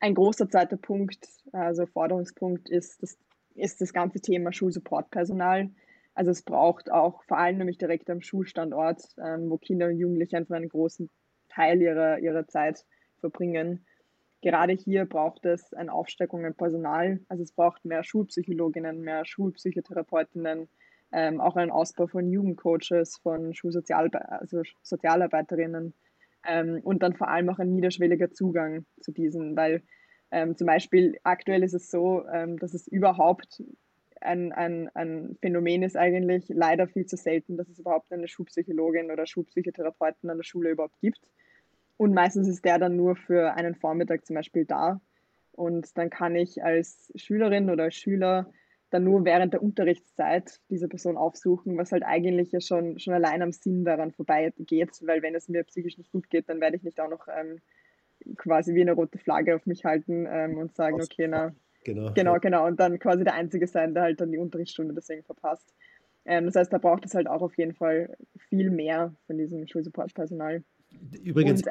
Ein 0.00 0.14
großer 0.14 0.48
zweiter 0.48 0.78
Punkt, 0.78 1.28
also 1.52 1.84
Forderungspunkt, 1.84 2.70
ist 2.70 3.02
das, 3.02 3.18
ist 3.54 3.82
das 3.82 3.92
ganze 3.92 4.20
Thema 4.20 4.50
Schulsupportpersonal. 4.50 5.68
Also 6.14 6.30
es 6.30 6.40
braucht 6.40 6.90
auch 6.90 7.22
vor 7.24 7.36
allem 7.36 7.58
nämlich 7.58 7.76
direkt 7.76 8.08
am 8.08 8.22
Schulstandort, 8.22 9.02
ähm, 9.22 9.50
wo 9.50 9.58
Kinder 9.58 9.88
und 9.88 9.98
Jugendliche 9.98 10.38
einfach 10.38 10.56
einen 10.56 10.70
großen 10.70 11.10
Teil 11.50 11.82
ihrer, 11.82 12.18
ihrer 12.18 12.48
Zeit 12.48 12.86
verbringen. 13.20 13.84
Gerade 14.40 14.72
hier 14.72 15.04
braucht 15.04 15.44
es 15.44 15.74
eine 15.74 15.92
Aufsteckung 15.92 16.46
im 16.46 16.54
Personal. 16.54 17.20
Also 17.28 17.42
es 17.42 17.52
braucht 17.52 17.84
mehr 17.84 18.04
Schulpsychologinnen, 18.04 19.02
mehr 19.02 19.26
Schulpsychotherapeutinnen, 19.26 20.68
ähm, 21.12 21.40
auch 21.42 21.56
einen 21.56 21.70
Ausbau 21.70 22.06
von 22.06 22.30
Jugendcoaches, 22.30 23.18
von 23.18 23.52
Schulsozialarbeiterinnen 23.52 24.40
also 24.40 24.62
Sozialarbeiterinnen 24.82 25.92
ähm, 26.46 26.80
und 26.82 27.02
dann 27.02 27.14
vor 27.14 27.28
allem 27.28 27.48
auch 27.48 27.58
ein 27.58 27.72
niederschwelliger 27.72 28.30
Zugang 28.32 28.84
zu 29.00 29.12
diesen, 29.12 29.56
weil 29.56 29.82
ähm, 30.30 30.56
zum 30.56 30.66
Beispiel 30.66 31.18
aktuell 31.22 31.62
ist 31.62 31.74
es 31.74 31.90
so, 31.90 32.24
ähm, 32.32 32.58
dass 32.58 32.74
es 32.74 32.86
überhaupt 32.88 33.62
ein, 34.20 34.52
ein, 34.52 34.88
ein 34.94 35.36
Phänomen 35.40 35.82
ist 35.82 35.96
eigentlich 35.96 36.48
leider 36.48 36.88
viel 36.88 37.06
zu 37.06 37.16
selten, 37.16 37.56
dass 37.56 37.68
es 37.68 37.78
überhaupt 37.78 38.12
eine 38.12 38.28
Schulpsychologin 38.28 39.10
oder 39.10 39.26
Schulpsychotherapeuten 39.26 40.30
an 40.30 40.38
der 40.38 40.44
Schule 40.44 40.70
überhaupt 40.70 40.98
gibt. 41.00 41.20
Und 41.96 42.14
meistens 42.14 42.48
ist 42.48 42.64
der 42.64 42.78
dann 42.78 42.96
nur 42.96 43.16
für 43.16 43.54
einen 43.54 43.74
Vormittag 43.74 44.26
zum 44.26 44.36
Beispiel 44.36 44.64
da. 44.64 45.00
Und 45.52 45.96
dann 45.96 46.10
kann 46.10 46.34
ich 46.36 46.62
als 46.62 47.12
Schülerin 47.14 47.70
oder 47.70 47.84
als 47.84 47.94
Schüler 47.94 48.52
dann 48.96 49.04
nur 49.04 49.24
während 49.24 49.52
der 49.52 49.62
Unterrichtszeit 49.62 50.60
diese 50.70 50.88
Person 50.88 51.18
aufsuchen, 51.18 51.76
was 51.76 51.92
halt 51.92 52.02
eigentlich 52.02 52.50
ja 52.52 52.60
schon, 52.60 52.98
schon 52.98 53.12
allein 53.12 53.42
am 53.42 53.52
Sinn 53.52 53.84
daran 53.84 54.10
vorbeigeht, 54.10 54.90
weil 55.02 55.22
wenn 55.22 55.34
es 55.34 55.48
mir 55.48 55.64
psychisch 55.64 55.98
nicht 55.98 56.12
gut 56.12 56.30
geht, 56.30 56.48
dann 56.48 56.60
werde 56.60 56.76
ich 56.76 56.82
nicht 56.82 56.98
auch 56.98 57.10
noch 57.10 57.28
ähm, 57.28 57.60
quasi 58.36 58.74
wie 58.74 58.80
eine 58.80 58.92
rote 58.92 59.18
Flagge 59.18 59.54
auf 59.54 59.66
mich 59.66 59.84
halten 59.84 60.26
ähm, 60.28 60.56
und 60.56 60.74
sagen, 60.74 61.00
okay, 61.00 61.28
na, 61.28 61.54
genau. 61.84 62.12
genau, 62.14 62.38
genau, 62.40 62.66
und 62.66 62.80
dann 62.80 62.98
quasi 62.98 63.22
der 63.22 63.34
Einzige 63.34 63.66
sein, 63.66 63.92
der 63.92 64.04
halt 64.04 64.20
dann 64.20 64.32
die 64.32 64.38
Unterrichtsstunde 64.38 64.94
deswegen 64.94 65.22
verpasst. 65.22 65.74
Ähm, 66.24 66.46
das 66.46 66.56
heißt, 66.56 66.72
da 66.72 66.78
braucht 66.78 67.04
es 67.04 67.14
halt 67.14 67.28
auch 67.28 67.42
auf 67.42 67.56
jeden 67.58 67.74
Fall 67.74 68.16
viel 68.48 68.70
mehr 68.70 69.14
von 69.26 69.36
diesem 69.36 69.66
Schulsupportpersonal. 69.66 70.64
Übrigens, 71.22 71.62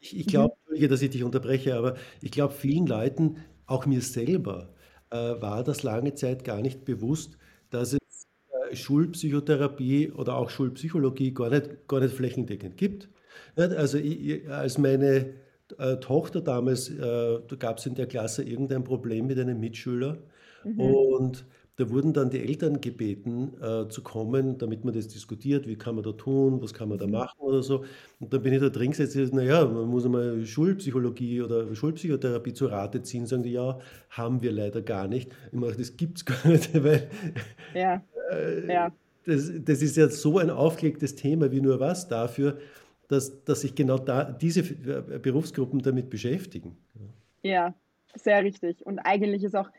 ich, 0.00 0.18
ich 0.18 0.26
glaube, 0.26 0.56
mhm. 0.68 0.88
dass 0.88 1.02
ich 1.02 1.10
dich 1.10 1.22
unterbreche, 1.22 1.76
aber 1.76 1.94
ich 2.20 2.32
glaube, 2.32 2.52
vielen 2.52 2.86
Leuten, 2.86 3.36
auch 3.66 3.86
mir 3.86 4.00
selber, 4.00 4.73
war 5.14 5.64
das 5.64 5.82
lange 5.82 6.14
Zeit 6.14 6.44
gar 6.44 6.60
nicht 6.60 6.84
bewusst, 6.84 7.36
dass 7.70 7.92
es 7.94 8.26
äh, 8.70 8.76
Schulpsychotherapie 8.76 10.12
oder 10.12 10.36
auch 10.36 10.50
Schulpsychologie 10.50 11.32
gar 11.32 11.50
nicht, 11.50 11.86
gar 11.88 12.00
nicht 12.00 12.14
flächendeckend 12.14 12.76
gibt. 12.76 13.08
Also 13.56 13.98
ich, 13.98 14.48
als 14.48 14.78
meine 14.78 15.34
äh, 15.78 15.96
Tochter 15.96 16.40
damals, 16.40 16.88
äh, 16.88 16.98
da 16.98 17.56
gab 17.58 17.78
es 17.78 17.86
in 17.86 17.94
der 17.94 18.06
Klasse 18.06 18.42
irgendein 18.42 18.84
Problem 18.84 19.26
mit 19.26 19.38
einem 19.38 19.60
Mitschüler 19.60 20.18
mhm. 20.64 20.80
und 20.80 21.44
da 21.76 21.90
wurden 21.90 22.12
dann 22.12 22.30
die 22.30 22.38
Eltern 22.38 22.80
gebeten 22.80 23.52
äh, 23.60 23.88
zu 23.88 24.02
kommen, 24.02 24.58
damit 24.58 24.84
man 24.84 24.94
das 24.94 25.08
diskutiert, 25.08 25.66
wie 25.66 25.76
kann 25.76 25.96
man 25.96 26.04
da 26.04 26.12
tun, 26.12 26.62
was 26.62 26.72
kann 26.72 26.88
man 26.88 26.98
da 26.98 27.06
mhm. 27.06 27.12
machen 27.12 27.40
oder 27.40 27.62
so. 27.62 27.84
Und 28.20 28.32
dann 28.32 28.42
bin 28.42 28.52
ich 28.52 28.60
da 28.60 28.68
drin 28.68 28.92
gesetzt, 28.92 29.34
naja, 29.34 29.64
man 29.64 29.88
muss 29.88 30.04
einmal 30.04 30.46
Schulpsychologie 30.46 31.42
oder 31.42 31.74
Schulpsychotherapie 31.74 32.52
zu 32.52 32.66
Rate 32.66 33.02
ziehen, 33.02 33.26
sagen 33.26 33.42
die, 33.42 33.52
ja, 33.52 33.78
haben 34.10 34.40
wir 34.40 34.52
leider 34.52 34.82
gar 34.82 35.08
nicht. 35.08 35.32
Ich 35.50 35.58
mache, 35.58 35.76
das 35.76 35.96
gibt 35.96 36.18
es 36.18 36.24
gar 36.24 36.46
nicht, 36.48 36.72
weil 36.82 37.08
ja. 37.74 38.02
Äh, 38.30 38.72
ja. 38.72 38.92
Das, 39.26 39.50
das 39.64 39.82
ist 39.82 39.96
ja 39.96 40.08
so 40.08 40.38
ein 40.38 40.50
aufgelegtes 40.50 41.16
Thema 41.16 41.50
wie 41.50 41.60
nur 41.60 41.80
was 41.80 42.08
dafür, 42.08 42.58
dass, 43.08 43.42
dass 43.44 43.62
sich 43.62 43.74
genau 43.74 43.98
da 43.98 44.24
diese 44.24 44.62
Berufsgruppen 44.62 45.80
damit 45.80 46.10
beschäftigen. 46.10 46.76
Ja, 47.42 47.74
sehr 48.14 48.44
richtig. 48.44 48.84
Und 48.84 48.98
eigentlich 48.98 49.42
ist 49.42 49.56
auch 49.56 49.70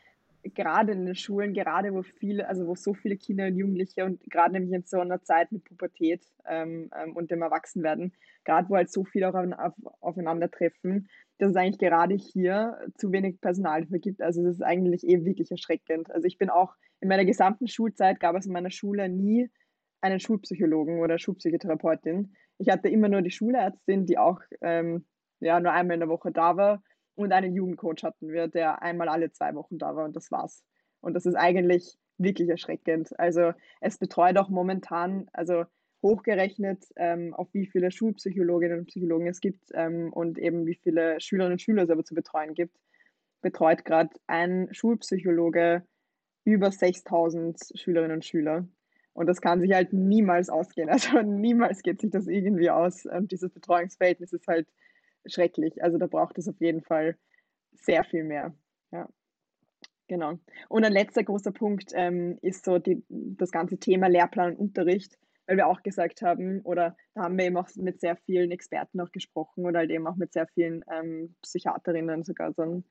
gerade 0.54 0.92
in 0.92 1.06
den 1.06 1.14
Schulen, 1.14 1.52
gerade 1.52 1.92
wo 1.92 2.02
viele, 2.02 2.48
also 2.48 2.66
wo 2.66 2.74
so 2.74 2.94
viele 2.94 3.16
Kinder 3.16 3.46
und 3.46 3.56
Jugendliche 3.56 4.04
und 4.04 4.22
gerade 4.30 4.52
nämlich 4.52 4.72
in 4.72 4.84
so 4.84 5.00
einer 5.00 5.22
Zeit 5.22 5.52
mit 5.52 5.64
Pubertät 5.64 6.24
ähm, 6.46 6.90
ähm, 6.94 7.16
und 7.16 7.30
dem 7.30 7.42
Erwachsenwerden, 7.42 8.12
gerade 8.44 8.68
wo 8.68 8.76
halt 8.76 8.90
so 8.90 9.04
viele 9.04 9.28
auf, 9.28 9.74
aufeinandertreffen, 10.00 11.08
dass 11.38 11.50
es 11.50 11.56
eigentlich 11.56 11.78
gerade 11.78 12.14
hier 12.14 12.78
zu 12.96 13.12
wenig 13.12 13.40
Personal 13.40 13.82
dafür 13.82 13.98
gibt. 13.98 14.22
Also 14.22 14.42
es 14.42 14.56
ist 14.56 14.62
eigentlich 14.62 15.06
eh 15.06 15.24
wirklich 15.24 15.50
erschreckend. 15.50 16.10
Also 16.10 16.26
ich 16.26 16.38
bin 16.38 16.50
auch 16.50 16.74
in 17.00 17.08
meiner 17.08 17.24
gesamten 17.24 17.68
Schulzeit 17.68 18.20
gab 18.20 18.36
es 18.36 18.46
in 18.46 18.52
meiner 18.52 18.70
Schule 18.70 19.08
nie 19.08 19.50
einen 20.00 20.20
Schulpsychologen 20.20 21.00
oder 21.00 21.18
Schulpsychotherapeutin. 21.18 22.34
Ich 22.58 22.68
hatte 22.70 22.88
immer 22.88 23.08
nur 23.08 23.22
die 23.22 23.30
Schulärztin, 23.30 24.06
die 24.06 24.18
auch 24.18 24.40
ähm, 24.62 25.04
ja, 25.40 25.60
nur 25.60 25.72
einmal 25.72 25.94
in 25.94 26.00
der 26.00 26.08
Woche 26.08 26.32
da 26.32 26.56
war 26.56 26.82
und 27.16 27.32
einen 27.32 27.54
Jugendcoach 27.54 28.04
hatten 28.04 28.28
wir, 28.28 28.48
der 28.48 28.82
einmal 28.82 29.08
alle 29.08 29.32
zwei 29.32 29.54
Wochen 29.54 29.78
da 29.78 29.96
war 29.96 30.04
und 30.04 30.14
das 30.14 30.30
war's. 30.30 30.62
Und 31.00 31.14
das 31.14 31.26
ist 31.26 31.34
eigentlich 31.34 31.98
wirklich 32.18 32.48
erschreckend. 32.48 33.18
Also 33.18 33.52
es 33.80 33.98
betreut 33.98 34.38
auch 34.38 34.48
momentan, 34.48 35.28
also 35.32 35.64
hochgerechnet, 36.02 36.84
ähm, 36.96 37.34
auf 37.34 37.52
wie 37.52 37.66
viele 37.66 37.90
Schulpsychologinnen 37.90 38.80
und 38.80 38.86
Psychologen 38.86 39.26
es 39.26 39.40
gibt 39.40 39.70
ähm, 39.74 40.12
und 40.12 40.38
eben 40.38 40.66
wie 40.66 40.74
viele 40.74 41.20
Schülerinnen 41.20 41.54
und 41.54 41.62
Schüler 41.62 41.82
es 41.82 41.90
aber 41.90 42.04
zu 42.04 42.14
betreuen 42.14 42.54
gibt, 42.54 42.76
betreut 43.42 43.84
gerade 43.84 44.10
ein 44.26 44.68
Schulpsychologe 44.72 45.82
über 46.44 46.70
6000 46.70 47.58
Schülerinnen 47.74 48.16
und 48.16 48.24
Schüler. 48.24 48.68
Und 49.14 49.26
das 49.26 49.40
kann 49.40 49.60
sich 49.60 49.72
halt 49.72 49.92
niemals 49.92 50.50
ausgehen. 50.50 50.88
Also 50.90 51.22
niemals 51.22 51.82
geht 51.82 52.00
sich 52.00 52.10
das 52.10 52.26
irgendwie 52.26 52.70
aus. 52.70 53.06
Und 53.06 53.32
dieses 53.32 53.50
Betreuungsverhältnis 53.50 54.32
ist 54.32 54.46
halt 54.46 54.68
schrecklich. 55.26 55.82
Also 55.82 55.98
da 55.98 56.06
braucht 56.06 56.38
es 56.38 56.48
auf 56.48 56.60
jeden 56.60 56.82
Fall 56.82 57.16
sehr 57.72 58.04
viel 58.04 58.24
mehr. 58.24 58.54
Ja. 58.92 59.08
Genau. 60.08 60.38
Und 60.68 60.84
ein 60.84 60.92
letzter 60.92 61.24
großer 61.24 61.52
Punkt 61.52 61.90
ähm, 61.94 62.38
ist 62.42 62.64
so 62.64 62.78
die, 62.78 63.04
das 63.08 63.50
ganze 63.50 63.78
Thema 63.78 64.06
Lehrplan 64.06 64.52
und 64.52 64.58
Unterricht, 64.58 65.18
weil 65.46 65.56
wir 65.56 65.66
auch 65.66 65.82
gesagt 65.82 66.22
haben, 66.22 66.60
oder 66.62 66.96
da 67.14 67.22
haben 67.22 67.36
wir 67.36 67.44
eben 67.44 67.56
auch 67.56 67.68
mit 67.76 68.00
sehr 68.00 68.16
vielen 68.16 68.50
Experten 68.52 69.00
auch 69.00 69.10
gesprochen 69.10 69.66
oder 69.66 69.80
halt 69.80 69.90
eben 69.90 70.06
auch 70.06 70.16
mit 70.16 70.32
sehr 70.32 70.46
vielen 70.46 70.84
ähm, 70.92 71.34
Psychiaterinnen 71.42 72.22
sogar, 72.22 72.52
so, 72.52 72.84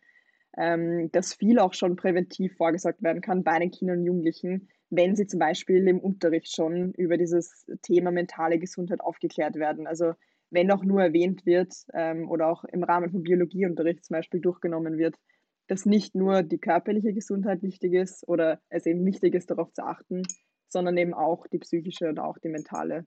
ähm, 0.57 1.09
dass 1.11 1.33
viel 1.33 1.59
auch 1.59 1.73
schon 1.73 1.95
präventiv 1.95 2.55
vorgesorgt 2.57 3.01
werden 3.01 3.21
kann 3.21 3.43
bei 3.43 3.59
den 3.59 3.71
Kindern 3.71 3.99
und 3.99 4.05
Jugendlichen, 4.05 4.69
wenn 4.89 5.15
sie 5.15 5.27
zum 5.27 5.39
Beispiel 5.39 5.87
im 5.87 5.99
Unterricht 5.99 6.53
schon 6.53 6.93
über 6.93 7.17
dieses 7.17 7.65
Thema 7.81 8.11
mentale 8.11 8.59
Gesundheit 8.59 9.01
aufgeklärt 9.01 9.55
werden. 9.55 9.87
Also 9.87 10.13
wenn 10.49 10.71
auch 10.71 10.83
nur 10.83 11.01
erwähnt 11.01 11.45
wird 11.45 11.73
ähm, 11.93 12.29
oder 12.29 12.47
auch 12.47 12.63
im 12.65 12.83
Rahmen 12.83 13.11
von 13.11 13.23
Biologieunterricht 13.23 14.05
zum 14.05 14.15
Beispiel 14.15 14.39
durchgenommen 14.39 14.97
wird, 14.97 15.15
dass 15.67 15.85
nicht 15.85 16.15
nur 16.15 16.43
die 16.43 16.59
körperliche 16.59 17.13
Gesundheit 17.13 17.63
wichtig 17.63 17.93
ist 17.93 18.27
oder 18.27 18.59
es 18.69 18.85
eben 18.85 19.05
wichtig 19.05 19.33
ist, 19.33 19.49
darauf 19.49 19.73
zu 19.73 19.83
achten, 19.83 20.21
sondern 20.69 20.97
eben 20.97 21.13
auch 21.13 21.47
die 21.47 21.59
psychische 21.59 22.07
und 22.07 22.19
auch 22.19 22.37
die 22.37 22.49
mentale. 22.49 23.05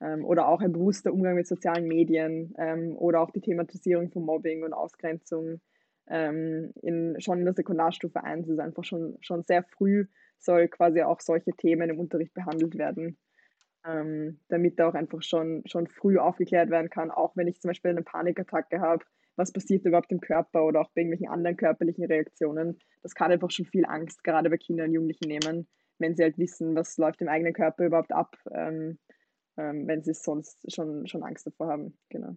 Ähm, 0.00 0.24
oder 0.24 0.48
auch 0.48 0.60
ein 0.60 0.72
bewusster 0.72 1.12
Umgang 1.12 1.34
mit 1.34 1.48
sozialen 1.48 1.88
Medien 1.88 2.54
ähm, 2.58 2.96
oder 2.96 3.20
auch 3.20 3.30
die 3.30 3.40
Thematisierung 3.40 4.10
von 4.10 4.24
Mobbing 4.24 4.62
und 4.62 4.72
Ausgrenzung 4.72 5.60
ähm, 6.08 6.72
in, 6.82 7.16
schon 7.18 7.40
in 7.40 7.44
der 7.44 7.54
Sekundarstufe 7.54 8.22
1 8.22 8.48
ist 8.48 8.60
einfach 8.60 8.84
schon, 8.84 9.16
schon 9.20 9.42
sehr 9.42 9.64
früh, 9.64 10.06
soll 10.38 10.68
quasi 10.68 11.02
auch 11.02 11.20
solche 11.20 11.52
Themen 11.52 11.90
im 11.90 11.98
Unterricht 11.98 12.32
behandelt 12.32 12.78
werden 12.78 13.18
ähm, 13.86 14.40
damit 14.48 14.78
da 14.78 14.88
auch 14.88 14.94
einfach 14.94 15.22
schon, 15.22 15.62
schon 15.66 15.86
früh 15.86 16.18
aufgeklärt 16.18 16.70
werden 16.70 16.90
kann, 16.90 17.10
auch 17.10 17.36
wenn 17.36 17.46
ich 17.46 17.60
zum 17.60 17.68
Beispiel 17.68 17.90
eine 17.90 18.02
Panikattacke 18.02 18.80
habe, 18.80 19.04
was 19.36 19.52
passiert 19.52 19.84
überhaupt 19.84 20.10
im 20.10 20.20
Körper 20.20 20.64
oder 20.64 20.80
auch 20.80 20.90
bei 20.90 21.02
irgendwelchen 21.02 21.28
anderen 21.28 21.56
körperlichen 21.56 22.04
Reaktionen. 22.04 22.78
Das 23.02 23.14
kann 23.14 23.30
einfach 23.30 23.50
schon 23.50 23.66
viel 23.66 23.86
Angst, 23.86 24.24
gerade 24.24 24.50
bei 24.50 24.56
Kindern 24.56 24.88
und 24.88 24.94
Jugendlichen 24.94 25.28
nehmen, 25.28 25.68
wenn 25.98 26.16
sie 26.16 26.24
halt 26.24 26.38
wissen, 26.38 26.74
was 26.74 26.96
läuft 26.98 27.20
im 27.22 27.28
eigenen 27.28 27.54
Körper 27.54 27.86
überhaupt 27.86 28.12
ab, 28.12 28.36
ähm, 28.52 28.98
ähm, 29.56 29.86
wenn 29.86 30.02
sie 30.02 30.14
sonst 30.14 30.72
schon, 30.72 31.06
schon 31.06 31.22
Angst 31.22 31.46
davor 31.46 31.68
haben. 31.68 31.96
Genau. 32.08 32.36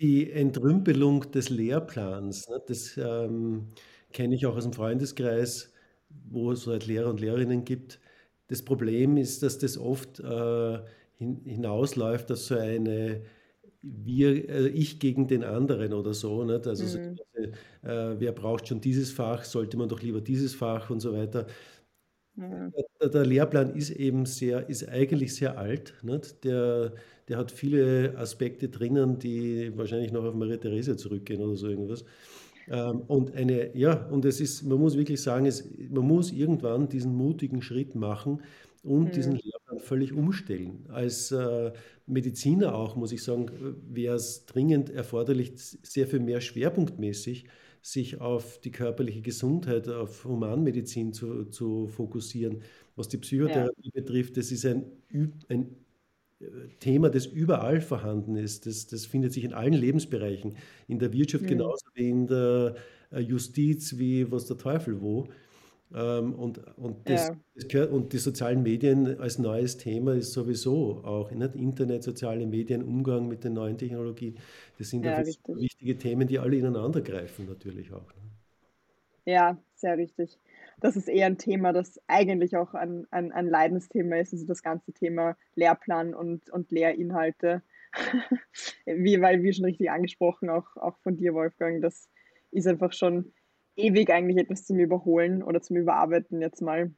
Die 0.00 0.30
Entrümpelung 0.32 1.30
des 1.30 1.50
Lehrplans, 1.50 2.48
ne, 2.48 2.60
das 2.66 2.96
ähm, 2.96 3.68
kenne 4.12 4.34
ich 4.34 4.46
auch 4.46 4.56
aus 4.56 4.64
dem 4.64 4.72
Freundeskreis, 4.72 5.72
wo 6.08 6.50
es 6.50 6.66
halt 6.66 6.86
Lehrer 6.86 7.10
und 7.10 7.20
Lehrerinnen 7.20 7.64
gibt, 7.64 8.00
das 8.48 8.62
Problem 8.62 9.16
ist, 9.16 9.42
dass 9.42 9.58
das 9.58 9.78
oft 9.78 10.20
äh, 10.20 10.78
hin, 11.16 11.40
hinausläuft, 11.44 12.30
dass 12.30 12.46
so 12.46 12.56
eine 12.56 13.22
wir, 13.84 14.48
äh, 14.48 14.68
ich 14.68 14.98
gegen 14.98 15.26
den 15.26 15.44
anderen 15.44 15.92
oder 15.92 16.14
so. 16.14 16.44
Nicht? 16.44 16.66
Also 16.66 16.98
mhm. 16.98 17.16
so, 17.16 17.40
äh, 17.88 18.20
wer 18.20 18.32
braucht 18.32 18.68
schon 18.68 18.80
dieses 18.80 19.10
Fach, 19.10 19.44
sollte 19.44 19.76
man 19.76 19.88
doch 19.88 20.00
lieber 20.02 20.20
dieses 20.20 20.54
Fach 20.54 20.90
und 20.90 21.00
so 21.00 21.12
weiter. 21.12 21.46
Mhm. 22.36 22.72
Der, 23.00 23.08
der, 23.10 23.26
Lehrplan 23.26 23.74
ist 23.74 23.90
eben 23.90 24.26
sehr, 24.26 24.68
ist 24.68 24.88
eigentlich 24.88 25.34
sehr 25.34 25.58
alt. 25.58 25.94
Nicht? 26.02 26.44
Der, 26.44 26.94
der 27.28 27.36
hat 27.36 27.50
viele 27.50 28.16
Aspekte 28.16 28.68
drinnen, 28.68 29.18
die 29.18 29.76
wahrscheinlich 29.76 30.12
noch 30.12 30.24
auf 30.24 30.34
Maria 30.34 30.56
Therese 30.56 30.96
zurückgehen 30.96 31.42
oder 31.42 31.56
so 31.56 31.68
irgendwas. 31.68 32.04
Ähm, 32.68 33.02
und 33.06 33.34
eine, 33.34 33.76
ja, 33.76 34.06
und 34.08 34.24
es 34.24 34.40
ist, 34.40 34.62
man 34.62 34.78
muss 34.78 34.96
wirklich 34.96 35.20
sagen, 35.20 35.46
es, 35.46 35.68
man 35.90 36.06
muss 36.06 36.32
irgendwann 36.32 36.88
diesen 36.88 37.14
mutigen 37.14 37.62
Schritt 37.62 37.94
machen 37.94 38.42
und 38.82 39.06
mhm. 39.06 39.12
diesen 39.12 39.32
Lehrplan 39.36 39.78
völlig 39.78 40.12
umstellen. 40.12 40.86
Als 40.88 41.32
äh, 41.32 41.72
Mediziner 42.06 42.74
auch, 42.74 42.96
muss 42.96 43.12
ich 43.12 43.22
sagen, 43.22 43.50
wäre 43.88 44.16
es 44.16 44.46
dringend 44.46 44.90
erforderlich, 44.90 45.52
sehr 45.56 46.06
viel 46.06 46.20
mehr 46.20 46.40
schwerpunktmäßig 46.40 47.46
sich 47.82 48.18
auf 48.18 48.58
die 48.60 48.70
körperliche 48.70 49.20
Gesundheit, 49.20 49.88
auf 49.88 50.24
Humanmedizin 50.24 51.12
zu, 51.12 51.44
zu 51.46 51.86
fokussieren. 51.88 52.62
Was 52.96 53.08
die 53.08 53.18
Psychotherapie 53.18 53.90
ja. 53.92 54.00
betrifft, 54.00 54.38
das 54.38 54.50
ist 54.50 54.64
ein, 54.64 54.84
ein 55.48 55.83
Thema, 56.80 57.10
das 57.10 57.26
überall 57.26 57.80
vorhanden 57.80 58.36
ist. 58.36 58.66
Das, 58.66 58.86
das 58.86 59.06
findet 59.06 59.32
sich 59.32 59.44
in 59.44 59.52
allen 59.52 59.72
Lebensbereichen, 59.72 60.56
in 60.88 60.98
der 60.98 61.12
Wirtschaft 61.12 61.44
mhm. 61.44 61.48
genauso 61.48 61.86
wie 61.94 62.08
in 62.08 62.26
der 62.26 62.76
äh, 63.12 63.20
Justiz, 63.20 63.98
wie 63.98 64.30
was 64.30 64.46
der 64.46 64.58
Teufel 64.58 65.00
wo. 65.00 65.28
Ähm, 65.94 66.34
und, 66.34 66.58
und, 66.76 67.08
das, 67.08 67.28
ja. 67.28 67.36
das 67.54 67.68
gehört, 67.68 67.92
und 67.92 68.12
die 68.12 68.18
sozialen 68.18 68.62
Medien 68.62 69.20
als 69.20 69.38
neues 69.38 69.76
Thema 69.76 70.14
ist 70.14 70.32
sowieso 70.32 71.04
auch 71.04 71.30
nicht? 71.30 71.54
Internet, 71.54 72.02
soziale 72.02 72.46
Medien, 72.46 72.82
Umgang 72.82 73.28
mit 73.28 73.44
den 73.44 73.52
neuen 73.52 73.78
Technologien. 73.78 74.36
Das 74.78 74.90
sind 74.90 75.04
ja, 75.04 75.22
wichtige 75.24 75.96
Themen, 75.96 76.26
die 76.26 76.38
alle 76.38 76.56
ineinander 76.56 77.00
greifen 77.00 77.46
natürlich 77.46 77.92
auch. 77.92 78.12
Ne? 78.14 79.32
Ja, 79.32 79.58
sehr 79.74 79.96
richtig 79.96 80.38
das 80.84 80.96
ist 80.96 81.08
eher 81.08 81.24
ein 81.24 81.38
Thema, 81.38 81.72
das 81.72 81.98
eigentlich 82.08 82.58
auch 82.58 82.74
ein, 82.74 83.06
ein, 83.10 83.32
ein 83.32 83.48
Leidensthema 83.48 84.16
ist, 84.16 84.34
also 84.34 84.44
das 84.44 84.62
ganze 84.62 84.92
Thema 84.92 85.34
Lehrplan 85.54 86.12
und, 86.12 86.50
und 86.50 86.70
Lehrinhalte. 86.70 87.62
wie, 88.84 89.18
weil, 89.22 89.42
wie 89.42 89.54
schon 89.54 89.64
richtig 89.64 89.90
angesprochen, 89.90 90.50
auch, 90.50 90.76
auch 90.76 90.98
von 90.98 91.16
dir, 91.16 91.32
Wolfgang, 91.32 91.80
das 91.80 92.10
ist 92.50 92.66
einfach 92.66 92.92
schon 92.92 93.32
ewig 93.76 94.10
eigentlich 94.10 94.36
etwas 94.36 94.66
zum 94.66 94.78
Überholen 94.78 95.42
oder 95.42 95.62
zum 95.62 95.78
Überarbeiten 95.78 96.42
jetzt 96.42 96.60
mal. 96.60 96.92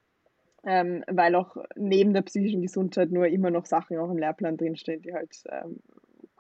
Ähm, 0.65 1.05
weil 1.07 1.37
auch 1.37 1.57
neben 1.77 2.13
der 2.13 2.23
psychischen 2.23 2.63
Gesundheit 2.63 3.13
nur 3.13 3.29
immer 3.29 3.51
noch 3.53 3.67
Sachen 3.67 3.99
auch 3.99 4.11
im 4.11 4.19
Lehrplan 4.19 4.57
drinstehen, 4.57 5.03
die 5.03 5.15
halt 5.15 5.31
ähm, 5.49 5.79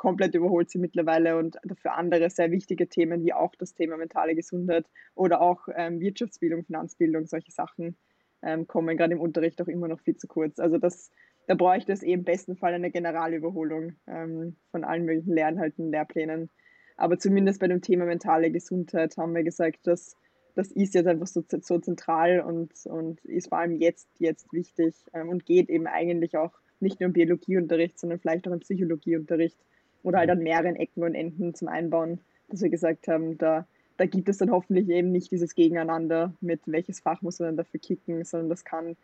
komplett 0.07 0.37
überholt 0.37 0.71
sie 0.71 0.79
mittlerweile 0.79 1.37
und 1.37 1.57
dafür 1.65 1.95
andere 1.95 2.31
sehr 2.31 2.53
wichtige 2.53 2.89
Themen 2.89 3.25
wie 3.25 3.33
auch 3.33 3.57
das 3.57 3.75
Thema 3.75 3.97
mentale 3.97 4.37
Gesundheit 4.37 4.87
oder 5.17 5.41
auch 5.41 5.67
ähm, 5.75 5.99
Wirtschaftsbildung, 5.99 6.63
Finanzbildung, 6.63 7.27
solche 7.27 7.51
Sachen 7.51 7.97
ähm, 8.41 8.69
kommen 8.69 8.97
gerade 8.97 9.15
im 9.15 9.21
Unterricht 9.21 9.61
auch 9.61 9.67
immer 9.67 9.89
noch 9.89 9.99
viel 9.99 10.17
zu 10.17 10.29
kurz. 10.29 10.61
Also 10.61 10.79
das, 10.79 11.11
da 11.49 11.57
bräuchte 11.57 11.93
es 11.93 12.05
eben 12.05 12.21
im 12.21 12.25
besten 12.25 12.55
Fall 12.55 12.73
eine 12.75 12.93
Generalüberholung 12.93 13.95
ähm, 14.07 14.55
von 14.71 14.85
allen 14.85 15.07
möglichen 15.07 15.35
Lernhalten, 15.35 15.91
Lehrplänen. 15.91 16.51
Aber 16.97 17.19
zumindest 17.19 17.59
bei 17.59 17.67
dem 17.67 17.83
Thema 17.83 18.05
mentale 18.05 18.53
Gesundheit 18.53 19.17
haben 19.17 19.35
wir 19.35 19.43
gesagt, 19.43 19.89
dass 19.89 20.17
das 20.55 20.71
ist 20.71 20.95
jetzt 20.95 21.09
einfach 21.09 21.27
so, 21.27 21.43
so 21.49 21.81
zentral 21.81 22.43
und, 22.43 22.71
und 22.87 23.25
ist 23.25 23.49
vor 23.49 23.59
allem 23.59 23.75
jetzt, 23.75 24.09
jetzt 24.21 24.53
wichtig 24.53 24.95
ähm, 25.13 25.31
und 25.31 25.47
geht 25.47 25.69
eben 25.69 25.89
eigentlich 25.89 26.37
auch 26.37 26.53
nicht 26.79 27.01
nur 27.01 27.09
im 27.09 27.13
Biologieunterricht, 27.13 27.99
sondern 27.99 28.21
vielleicht 28.21 28.47
auch 28.47 28.53
im 28.53 28.61
Psychologieunterricht 28.61 29.59
oder 30.07 30.19
halt 30.19 30.31
an 30.31 30.39
mehreren 30.39 30.77
Ecken 30.77 31.03
und 31.03 31.17
Enden 31.17 31.53
zum 31.53 31.67
Einbauen, 31.67 32.21
dass 32.49 32.63
wir 32.63 32.71
gesagt 32.71 33.09
haben, 33.09 33.39
da, 33.39 33.67
da 33.97 34.07
gibt 34.07 34.29
es 34.29 34.39
dann 34.39 34.53
hoffentlich 34.53 34.89
eben 34.89 35.11
nicht 35.11 35.33
dieses 35.33 35.57
Gegeneinander 35.57 36.33
mit 36.41 36.61
welches 36.67 37.01
Fach 37.01 37.23
muss 37.23 37.41
man 37.41 37.49
dann 37.49 37.57
dafür 37.57 37.81
kicken, 37.81 38.23
sondern 38.23 38.49
das 38.49 38.65
kann 38.65 38.97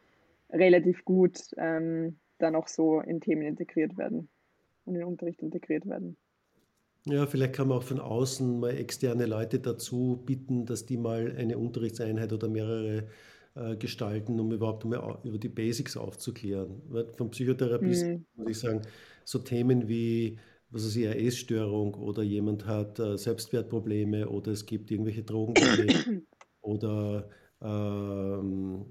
relativ 0.50 1.04
gut 1.04 1.40
ähm, 1.56 2.18
dann 2.38 2.54
auch 2.54 2.68
so 2.68 3.00
in 3.00 3.20
Themen 3.20 3.42
integriert 3.42 3.96
werden 3.98 4.28
und 4.84 4.94
in 4.94 5.00
den 5.00 5.08
Unterricht 5.08 5.42
integriert 5.42 5.86
werden. 5.86 6.16
Ja, 7.04 7.26
vielleicht 7.26 7.54
kann 7.54 7.66
man 7.66 7.78
auch 7.78 7.82
von 7.82 7.98
außen 7.98 8.60
mal 8.60 8.76
externe 8.76 9.26
Leute 9.26 9.58
dazu 9.58 10.22
bitten, 10.24 10.66
dass 10.66 10.86
die 10.86 10.98
mal 10.98 11.34
eine 11.36 11.58
Unterrichtseinheit 11.58 12.32
oder 12.32 12.48
mehrere 12.48 13.08
äh, 13.56 13.74
gestalten, 13.74 14.38
um 14.38 14.52
überhaupt 14.52 14.84
mal 14.84 15.18
über 15.24 15.38
die 15.38 15.48
Basics 15.48 15.96
aufzuklären. 15.96 16.80
Von 17.16 17.32
Psychotherapie 17.32 18.04
mhm. 18.04 18.24
muss 18.36 18.50
ich 18.50 18.58
sagen, 18.60 18.82
so 19.24 19.40
Themen 19.40 19.88
wie 19.88 20.38
was 20.72 20.84
ist 20.84 20.96
eine 20.96 21.18
Essstörung 21.18 21.94
oder 21.94 22.22
jemand 22.22 22.66
hat 22.66 22.98
äh, 22.98 23.16
Selbstwertprobleme 23.16 24.28
oder 24.28 24.52
es 24.52 24.66
gibt 24.66 24.90
irgendwelche 24.90 25.22
Drogenprobleme 25.22 26.22
oder 26.62 27.28
ähm, 27.64 28.86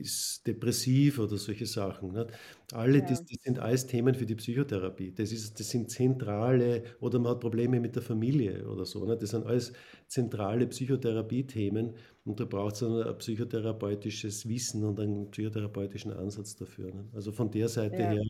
ist 0.00 0.46
depressiv 0.46 1.18
oder 1.18 1.36
solche 1.36 1.66
Sachen. 1.66 2.12
Nicht? 2.12 2.26
Alle, 2.72 2.98
ja. 2.98 3.06
das, 3.06 3.24
das, 3.24 3.42
sind 3.42 3.58
alles 3.58 3.86
Themen 3.86 4.14
für 4.14 4.26
die 4.26 4.34
Psychotherapie. 4.34 5.12
Das, 5.12 5.32
ist, 5.32 5.58
das 5.58 5.70
sind 5.70 5.90
zentrale, 5.90 6.84
oder 7.00 7.18
man 7.18 7.32
hat 7.32 7.40
Probleme 7.40 7.80
mit 7.80 7.96
der 7.96 8.02
Familie 8.02 8.68
oder 8.68 8.84
so. 8.84 9.04
Nicht? 9.04 9.22
Das 9.22 9.30
sind 9.30 9.46
alles 9.46 9.72
zentrale 10.06 10.66
Psychotherapie-Themen 10.66 11.94
und 12.24 12.38
da 12.38 12.44
braucht 12.44 12.76
es 12.76 12.82
ein, 12.82 13.18
psychotherapeutisches 13.18 14.48
Wissen 14.48 14.84
und 14.84 15.00
einen 15.00 15.30
psychotherapeutischen 15.30 16.12
Ansatz 16.12 16.54
dafür. 16.54 16.92
Nicht? 16.92 17.14
Also 17.14 17.32
von 17.32 17.50
der 17.50 17.68
Seite 17.68 18.02
ja. 18.02 18.10
her. 18.10 18.22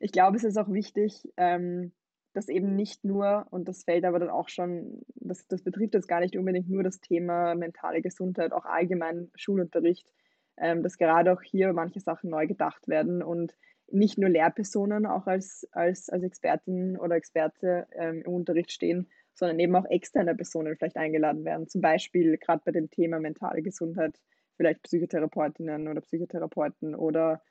Ich 0.00 0.12
glaube, 0.12 0.36
es 0.36 0.44
ist 0.44 0.56
auch 0.56 0.72
wichtig, 0.72 1.28
ähm, 1.36 1.92
dass 2.32 2.48
eben 2.48 2.74
nicht 2.74 3.04
nur, 3.04 3.46
und 3.50 3.68
das 3.68 3.84
fällt 3.84 4.04
aber 4.04 4.18
dann 4.18 4.30
auch 4.30 4.48
schon, 4.48 5.02
das, 5.16 5.46
das 5.48 5.62
betrifft 5.62 5.94
jetzt 5.94 6.08
gar 6.08 6.20
nicht 6.20 6.36
unbedingt 6.36 6.70
nur 6.70 6.82
das 6.82 7.00
Thema 7.00 7.54
mentale 7.54 8.00
Gesundheit, 8.00 8.52
auch 8.52 8.64
allgemein 8.64 9.30
Schulunterricht, 9.34 10.12
ähm, 10.56 10.82
dass 10.82 10.96
gerade 10.96 11.32
auch 11.32 11.42
hier 11.42 11.72
manche 11.72 12.00
Sachen 12.00 12.30
neu 12.30 12.46
gedacht 12.46 12.88
werden 12.88 13.22
und 13.22 13.54
nicht 13.92 14.18
nur 14.18 14.30
Lehrpersonen 14.30 15.04
auch 15.04 15.26
als, 15.26 15.68
als, 15.72 16.08
als 16.08 16.22
Expertin 16.22 16.96
oder 16.96 17.16
Experte 17.16 17.86
ähm, 17.92 18.22
im 18.24 18.32
Unterricht 18.32 18.72
stehen, 18.72 19.08
sondern 19.34 19.58
eben 19.58 19.74
auch 19.74 19.86
externe 19.86 20.34
Personen 20.34 20.76
vielleicht 20.76 20.96
eingeladen 20.96 21.44
werden. 21.44 21.68
Zum 21.68 21.80
Beispiel 21.80 22.38
gerade 22.38 22.62
bei 22.64 22.72
dem 22.72 22.90
Thema 22.90 23.18
mentale 23.20 23.62
Gesundheit, 23.62 24.20
vielleicht 24.56 24.82
Psychotherapeutinnen 24.82 25.88
oder 25.88 26.00
Psychotherapeuten 26.00 26.94
oder 26.94 27.42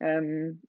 ähm, 0.00 0.60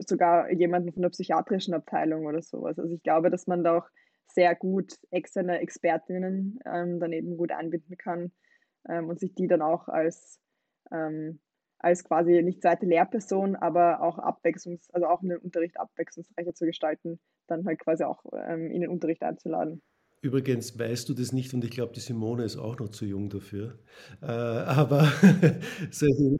sogar 0.00 0.50
jemanden 0.52 0.92
von 0.92 1.02
der 1.02 1.10
psychiatrischen 1.10 1.74
Abteilung 1.74 2.26
oder 2.26 2.42
sowas. 2.42 2.78
Also 2.78 2.94
ich 2.94 3.02
glaube, 3.02 3.30
dass 3.30 3.46
man 3.46 3.64
da 3.64 3.78
auch 3.78 3.88
sehr 4.26 4.54
gut 4.54 4.94
externe 5.10 5.60
Expertinnen 5.60 6.58
ähm, 6.66 6.98
daneben 7.00 7.36
gut 7.36 7.52
einbinden 7.52 7.96
kann 7.96 8.32
ähm, 8.88 9.08
und 9.08 9.20
sich 9.20 9.34
die 9.34 9.46
dann 9.46 9.62
auch 9.62 9.88
als, 9.88 10.40
ähm, 10.92 11.40
als 11.78 12.04
quasi 12.04 12.42
nicht 12.42 12.62
zweite 12.62 12.86
Lehrperson, 12.86 13.56
aber 13.56 14.02
auch 14.02 14.18
abwechslungs-, 14.18 14.90
also 14.92 15.06
auch 15.06 15.22
in 15.22 15.28
den 15.30 15.38
Unterricht 15.38 15.78
abwechslungsreicher 15.78 16.54
zu 16.54 16.66
gestalten, 16.66 17.20
dann 17.46 17.64
halt 17.64 17.78
quasi 17.78 18.04
auch 18.04 18.24
ähm, 18.32 18.70
in 18.70 18.80
den 18.80 18.90
Unterricht 18.90 19.22
einzuladen. 19.22 19.82
Übrigens 20.20 20.78
weißt 20.78 21.08
du 21.10 21.14
das 21.14 21.32
nicht 21.32 21.52
und 21.52 21.62
ich 21.64 21.70
glaube, 21.70 21.92
die 21.92 22.00
Simone 22.00 22.44
ist 22.44 22.56
auch 22.56 22.78
noch 22.78 22.88
zu 22.88 23.04
jung 23.04 23.28
dafür. 23.28 23.78
Äh, 24.22 24.26
aber 24.26 25.02
solche 25.90 26.38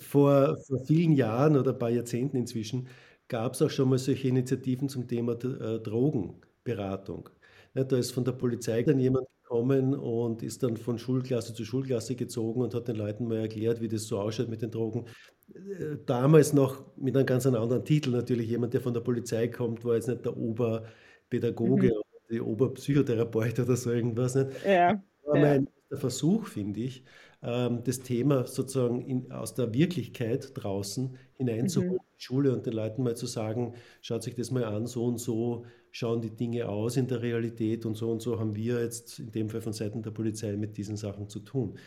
vor, 0.00 0.58
vor 0.66 0.84
vielen 0.86 1.12
Jahren 1.12 1.56
oder 1.56 1.72
ein 1.72 1.78
paar 1.78 1.90
Jahrzehnten 1.90 2.36
inzwischen 2.36 2.88
gab 3.28 3.54
es 3.54 3.62
auch 3.62 3.70
schon 3.70 3.88
mal 3.88 3.98
solche 3.98 4.28
Initiativen 4.28 4.88
zum 4.88 5.06
Thema 5.06 5.32
äh, 5.32 5.78
Drogenberatung. 5.78 7.30
Ja, 7.74 7.84
da 7.84 7.96
ist 7.96 8.10
von 8.10 8.24
der 8.24 8.32
Polizei 8.32 8.82
dann 8.82 8.98
jemand 8.98 9.28
gekommen 9.42 9.94
und 9.94 10.42
ist 10.42 10.62
dann 10.62 10.76
von 10.76 10.98
Schulklasse 10.98 11.54
zu 11.54 11.64
Schulklasse 11.64 12.16
gezogen 12.16 12.60
und 12.60 12.74
hat 12.74 12.88
den 12.88 12.96
Leuten 12.96 13.28
mal 13.28 13.38
erklärt, 13.38 13.80
wie 13.80 13.88
das 13.88 14.04
so 14.04 14.18
ausschaut 14.18 14.48
mit 14.48 14.62
den 14.62 14.70
Drogen. 14.70 15.06
Äh, 15.54 15.96
damals 16.06 16.52
noch 16.52 16.84
mit 16.96 17.16
einem 17.16 17.26
ganz 17.26 17.46
anderen 17.46 17.84
Titel 17.84 18.10
natürlich. 18.10 18.48
Jemand, 18.48 18.74
der 18.74 18.80
von 18.80 18.94
der 18.94 19.00
Polizei 19.00 19.48
kommt, 19.48 19.84
war 19.84 19.94
jetzt 19.94 20.08
nicht 20.08 20.24
der 20.24 20.36
Oberpädagoge 20.36 21.86
mhm. 21.86 21.92
oder 21.92 22.04
der 22.30 22.46
Oberpsychotherapeut 22.46 23.60
oder 23.60 23.76
so 23.76 23.92
irgendwas. 23.92 24.34
Nicht? 24.34 24.50
Ja. 24.66 24.94
Das 24.94 25.02
war 25.26 25.36
ja. 25.36 25.42
mein 25.42 25.68
Versuch, 25.92 26.46
finde 26.46 26.80
ich, 26.80 27.04
ähm, 27.42 27.82
das 27.84 28.00
Thema 28.00 28.46
sozusagen 28.46 29.00
in, 29.00 29.32
aus 29.32 29.54
der 29.54 29.72
Wirklichkeit 29.72 30.52
draußen 30.54 31.16
hineinzuholen 31.34 31.92
mhm. 31.92 31.98
in 31.98 32.16
die 32.18 32.22
Schule 32.22 32.52
und 32.52 32.66
den 32.66 32.74
Leuten 32.74 33.02
mal 33.02 33.16
zu 33.16 33.26
sagen, 33.26 33.74
schaut 34.02 34.22
sich 34.22 34.34
das 34.34 34.50
mal 34.50 34.64
an, 34.64 34.86
so 34.86 35.06
und 35.06 35.18
so 35.18 35.64
schauen 35.90 36.20
die 36.20 36.30
Dinge 36.30 36.68
aus 36.68 36.96
in 36.96 37.06
der 37.08 37.22
Realität 37.22 37.86
und 37.86 37.96
so 37.96 38.10
und 38.10 38.22
so 38.22 38.38
haben 38.38 38.54
wir 38.54 38.80
jetzt 38.80 39.18
in 39.18 39.32
dem 39.32 39.48
Fall 39.48 39.60
von 39.60 39.72
Seiten 39.72 40.02
der 40.02 40.10
Polizei 40.10 40.56
mit 40.56 40.76
diesen 40.76 40.96
Sachen 40.96 41.28
zu 41.28 41.40
tun. 41.40 41.78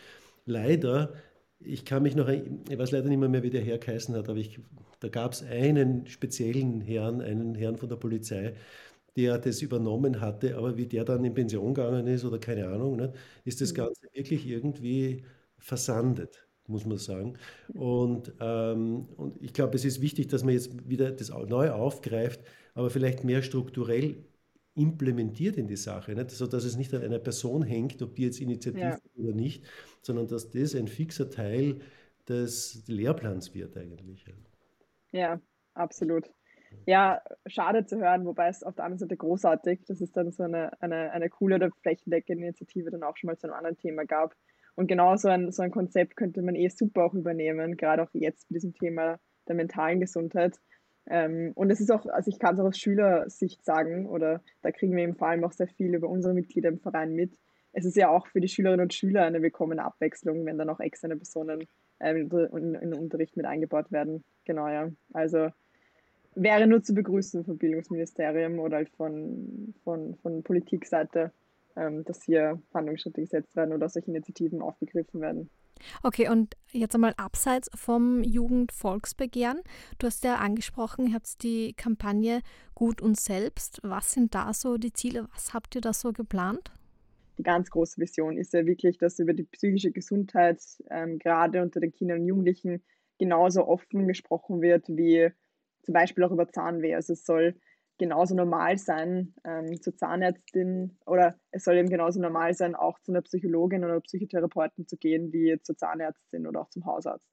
Leider, 0.44 1.14
ich 1.60 1.84
kann 1.84 2.02
mich 2.02 2.16
noch, 2.16 2.28
ich 2.28 2.78
weiß 2.78 2.90
leider 2.90 3.08
nicht 3.08 3.18
mehr, 3.18 3.28
mehr 3.28 3.42
wie 3.42 3.50
der 3.50 3.62
Herr 3.62 3.78
geheißen 3.78 4.14
hat, 4.16 4.28
aber 4.28 4.38
ich, 4.38 4.60
da 5.00 5.08
gab 5.08 5.32
es 5.32 5.42
einen 5.42 6.06
speziellen 6.06 6.80
Herrn, 6.80 7.20
einen 7.20 7.54
Herrn 7.54 7.78
von 7.78 7.88
der 7.88 7.96
Polizei, 7.96 8.54
der 9.16 9.38
das 9.38 9.62
übernommen 9.62 10.20
hatte, 10.20 10.56
aber 10.56 10.76
wie 10.76 10.86
der 10.86 11.04
dann 11.04 11.24
in 11.24 11.34
Pension 11.34 11.72
gegangen 11.72 12.06
ist 12.08 12.24
oder 12.24 12.38
keine 12.38 12.66
Ahnung, 12.66 12.96
ne, 12.96 13.12
ist 13.44 13.60
das 13.60 13.72
mhm. 13.72 13.76
Ganze 13.76 14.08
wirklich 14.12 14.46
irgendwie 14.46 15.24
versandet, 15.64 16.46
muss 16.66 16.84
man 16.84 16.98
sagen. 16.98 17.38
Und, 17.72 18.32
ähm, 18.40 19.08
und 19.16 19.42
ich 19.42 19.52
glaube, 19.52 19.74
es 19.76 19.84
ist 19.84 20.00
wichtig, 20.02 20.28
dass 20.28 20.44
man 20.44 20.54
jetzt 20.54 20.88
wieder 20.88 21.10
das 21.10 21.30
neu 21.30 21.70
aufgreift, 21.70 22.40
aber 22.74 22.90
vielleicht 22.90 23.24
mehr 23.24 23.42
strukturell 23.42 24.24
implementiert 24.74 25.56
in 25.56 25.68
die 25.68 25.76
Sache, 25.76 26.14
nicht? 26.14 26.30
sodass 26.32 26.64
es 26.64 26.76
nicht 26.76 26.92
an 26.94 27.02
einer 27.02 27.18
Person 27.18 27.62
hängt, 27.62 28.02
ob 28.02 28.14
die 28.14 28.24
jetzt 28.24 28.40
Initiative 28.40 28.82
ja. 28.82 28.98
oder 29.16 29.32
nicht, 29.32 29.64
sondern 30.02 30.26
dass 30.26 30.50
das 30.50 30.74
ein 30.74 30.88
fixer 30.88 31.30
Teil 31.30 31.80
des 32.28 32.82
Lehrplans 32.86 33.54
wird 33.54 33.76
eigentlich. 33.76 34.26
Ja, 35.12 35.40
absolut. 35.74 36.28
Ja, 36.86 37.22
schade 37.46 37.86
zu 37.86 37.98
hören, 37.98 38.26
wobei 38.26 38.48
es 38.48 38.62
auf 38.64 38.74
der 38.74 38.84
anderen 38.84 38.98
Seite 38.98 39.16
großartig, 39.16 39.84
dass 39.86 40.00
es 40.00 40.12
dann 40.12 40.32
so 40.32 40.42
eine, 40.42 40.82
eine, 40.82 41.12
eine 41.12 41.30
coole 41.30 41.54
oder 41.54 41.70
flächendeckende 41.82 42.42
Initiative 42.42 42.90
dann 42.90 43.04
auch 43.04 43.16
schon 43.16 43.28
mal 43.28 43.38
zu 43.38 43.46
einem 43.46 43.54
anderen 43.54 43.78
Thema 43.78 44.04
gab. 44.04 44.34
Und 44.76 44.88
genau 44.88 45.16
so 45.16 45.28
ein, 45.28 45.52
so 45.52 45.62
ein 45.62 45.70
Konzept 45.70 46.16
könnte 46.16 46.42
man 46.42 46.54
eh 46.56 46.68
super 46.68 47.04
auch 47.04 47.14
übernehmen, 47.14 47.76
gerade 47.76 48.02
auch 48.02 48.10
jetzt 48.12 48.50
mit 48.50 48.56
diesem 48.56 48.74
Thema 48.74 49.18
der 49.46 49.54
mentalen 49.54 50.00
Gesundheit. 50.00 50.58
Ähm, 51.06 51.52
und 51.54 51.70
es 51.70 51.80
ist 51.80 51.90
auch, 51.90 52.06
also 52.06 52.30
ich 52.30 52.38
kann 52.38 52.54
es 52.54 52.60
auch 52.60 52.66
aus 52.66 52.78
Schülersicht 52.78 53.64
sagen, 53.64 54.06
oder 54.06 54.42
da 54.62 54.72
kriegen 54.72 54.96
wir 54.96 55.04
im 55.04 55.16
vor 55.16 55.28
allem 55.28 55.44
auch 55.44 55.52
sehr 55.52 55.68
viel 55.68 55.94
über 55.94 56.08
unsere 56.08 56.34
Mitglieder 56.34 56.70
im 56.70 56.80
Verein 56.80 57.12
mit. 57.12 57.38
Es 57.72 57.84
ist 57.84 57.96
ja 57.96 58.08
auch 58.08 58.26
für 58.28 58.40
die 58.40 58.48
Schülerinnen 58.48 58.84
und 58.84 58.94
Schüler 58.94 59.24
eine 59.24 59.42
willkommene 59.42 59.84
Abwechslung, 59.84 60.46
wenn 60.46 60.58
dann 60.58 60.70
auch 60.70 60.80
externe 60.80 61.16
Personen 61.16 61.66
ähm, 62.00 62.30
in, 62.32 62.74
in 62.74 62.90
den 62.90 62.94
Unterricht 62.94 63.36
mit 63.36 63.46
eingebaut 63.46 63.92
werden. 63.92 64.24
Genau, 64.44 64.68
ja. 64.68 64.90
Also 65.12 65.48
wäre 66.34 66.66
nur 66.66 66.82
zu 66.82 66.94
begrüßen 66.94 67.44
vom 67.44 67.58
Bildungsministerium 67.58 68.58
oder 68.58 68.78
halt 68.78 68.90
von, 68.90 69.74
von, 69.84 70.16
von 70.16 70.42
Politikseite 70.42 71.32
ähm, 71.76 72.04
dass 72.04 72.22
hier 72.22 72.60
Handlungsschritte 72.72 73.20
gesetzt 73.20 73.56
werden 73.56 73.74
oder 73.74 73.88
solche 73.88 74.10
Initiativen 74.10 74.62
aufgegriffen 74.62 75.20
werden. 75.20 75.50
Okay, 76.02 76.28
und 76.28 76.56
jetzt 76.70 76.94
einmal 76.94 77.14
abseits 77.16 77.70
vom 77.74 78.22
Jugendvolksbegehren. 78.22 79.60
Du 79.98 80.06
hast 80.06 80.24
ja 80.24 80.36
angesprochen, 80.36 81.08
ihr 81.08 81.14
habt 81.14 81.42
die 81.42 81.74
Kampagne 81.74 82.40
Gut 82.74 83.00
und 83.00 83.18
Selbst. 83.18 83.80
Was 83.82 84.12
sind 84.12 84.34
da 84.34 84.52
so 84.52 84.76
die 84.76 84.92
Ziele? 84.92 85.28
Was 85.34 85.52
habt 85.52 85.74
ihr 85.74 85.80
da 85.80 85.92
so 85.92 86.12
geplant? 86.12 86.72
Die 87.38 87.42
ganz 87.42 87.70
große 87.70 88.00
Vision 88.00 88.38
ist 88.38 88.52
ja 88.52 88.64
wirklich, 88.64 88.98
dass 88.98 89.18
über 89.18 89.32
die 89.32 89.42
psychische 89.44 89.90
Gesundheit 89.90 90.60
ähm, 90.90 91.18
gerade 91.18 91.62
unter 91.62 91.80
den 91.80 91.92
Kindern 91.92 92.20
und 92.20 92.26
Jugendlichen 92.26 92.82
genauso 93.18 93.66
offen 93.66 94.06
gesprochen 94.06 94.60
wird 94.62 94.84
wie 94.88 95.30
zum 95.82 95.94
Beispiel 95.94 96.24
auch 96.24 96.30
über 96.30 96.48
Zahnweh. 96.48 96.94
Also 96.94 97.12
es 97.12 97.24
soll 97.24 97.56
genauso 97.98 98.34
normal 98.34 98.78
sein, 98.78 99.34
ähm, 99.44 99.80
zur 99.80 99.96
Zahnärztin 99.96 100.98
oder 101.06 101.38
es 101.50 101.64
soll 101.64 101.76
eben 101.76 101.88
genauso 101.88 102.20
normal 102.20 102.54
sein, 102.54 102.74
auch 102.74 102.98
zu 103.00 103.12
einer 103.12 103.22
Psychologin 103.22 103.84
oder 103.84 104.00
Psychotherapeuten 104.00 104.86
zu 104.86 104.96
gehen, 104.96 105.32
wie 105.32 105.58
zur 105.62 105.76
Zahnärztin 105.76 106.46
oder 106.46 106.62
auch 106.62 106.70
zum 106.70 106.86
Hausarzt. 106.86 107.28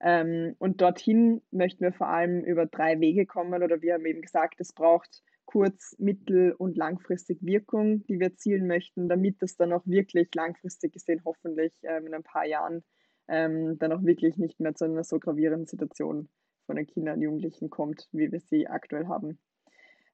Ähm, 0.00 0.56
und 0.58 0.80
dorthin 0.80 1.42
möchten 1.50 1.84
wir 1.84 1.92
vor 1.92 2.08
allem 2.08 2.44
über 2.44 2.66
drei 2.66 3.00
Wege 3.00 3.26
kommen 3.26 3.62
oder 3.62 3.80
wir 3.80 3.94
haben 3.94 4.06
eben 4.06 4.22
gesagt, 4.22 4.60
es 4.60 4.72
braucht 4.72 5.22
kurz-, 5.44 5.96
mittel- 5.98 6.52
und 6.52 6.76
langfristig 6.76 7.38
Wirkung, 7.42 8.04
die 8.06 8.18
wir 8.18 8.28
erzielen 8.28 8.66
möchten, 8.66 9.08
damit 9.08 9.42
es 9.42 9.56
dann 9.56 9.72
auch 9.72 9.86
wirklich 9.86 10.34
langfristig 10.34 10.92
gesehen 10.92 11.22
hoffentlich 11.24 11.78
ähm, 11.82 12.06
in 12.06 12.14
ein 12.14 12.22
paar 12.22 12.46
Jahren 12.46 12.82
ähm, 13.28 13.78
dann 13.78 13.92
auch 13.92 14.02
wirklich 14.02 14.36
nicht 14.36 14.60
mehr 14.60 14.74
zu 14.74 14.84
einer 14.84 15.04
so 15.04 15.18
gravierenden 15.18 15.66
Situation 15.66 16.28
von 16.66 16.76
den 16.76 16.86
Kindern 16.86 17.16
und 17.16 17.22
Jugendlichen 17.22 17.70
kommt, 17.70 18.08
wie 18.12 18.30
wir 18.32 18.40
sie 18.40 18.66
aktuell 18.66 19.06
haben. 19.06 19.38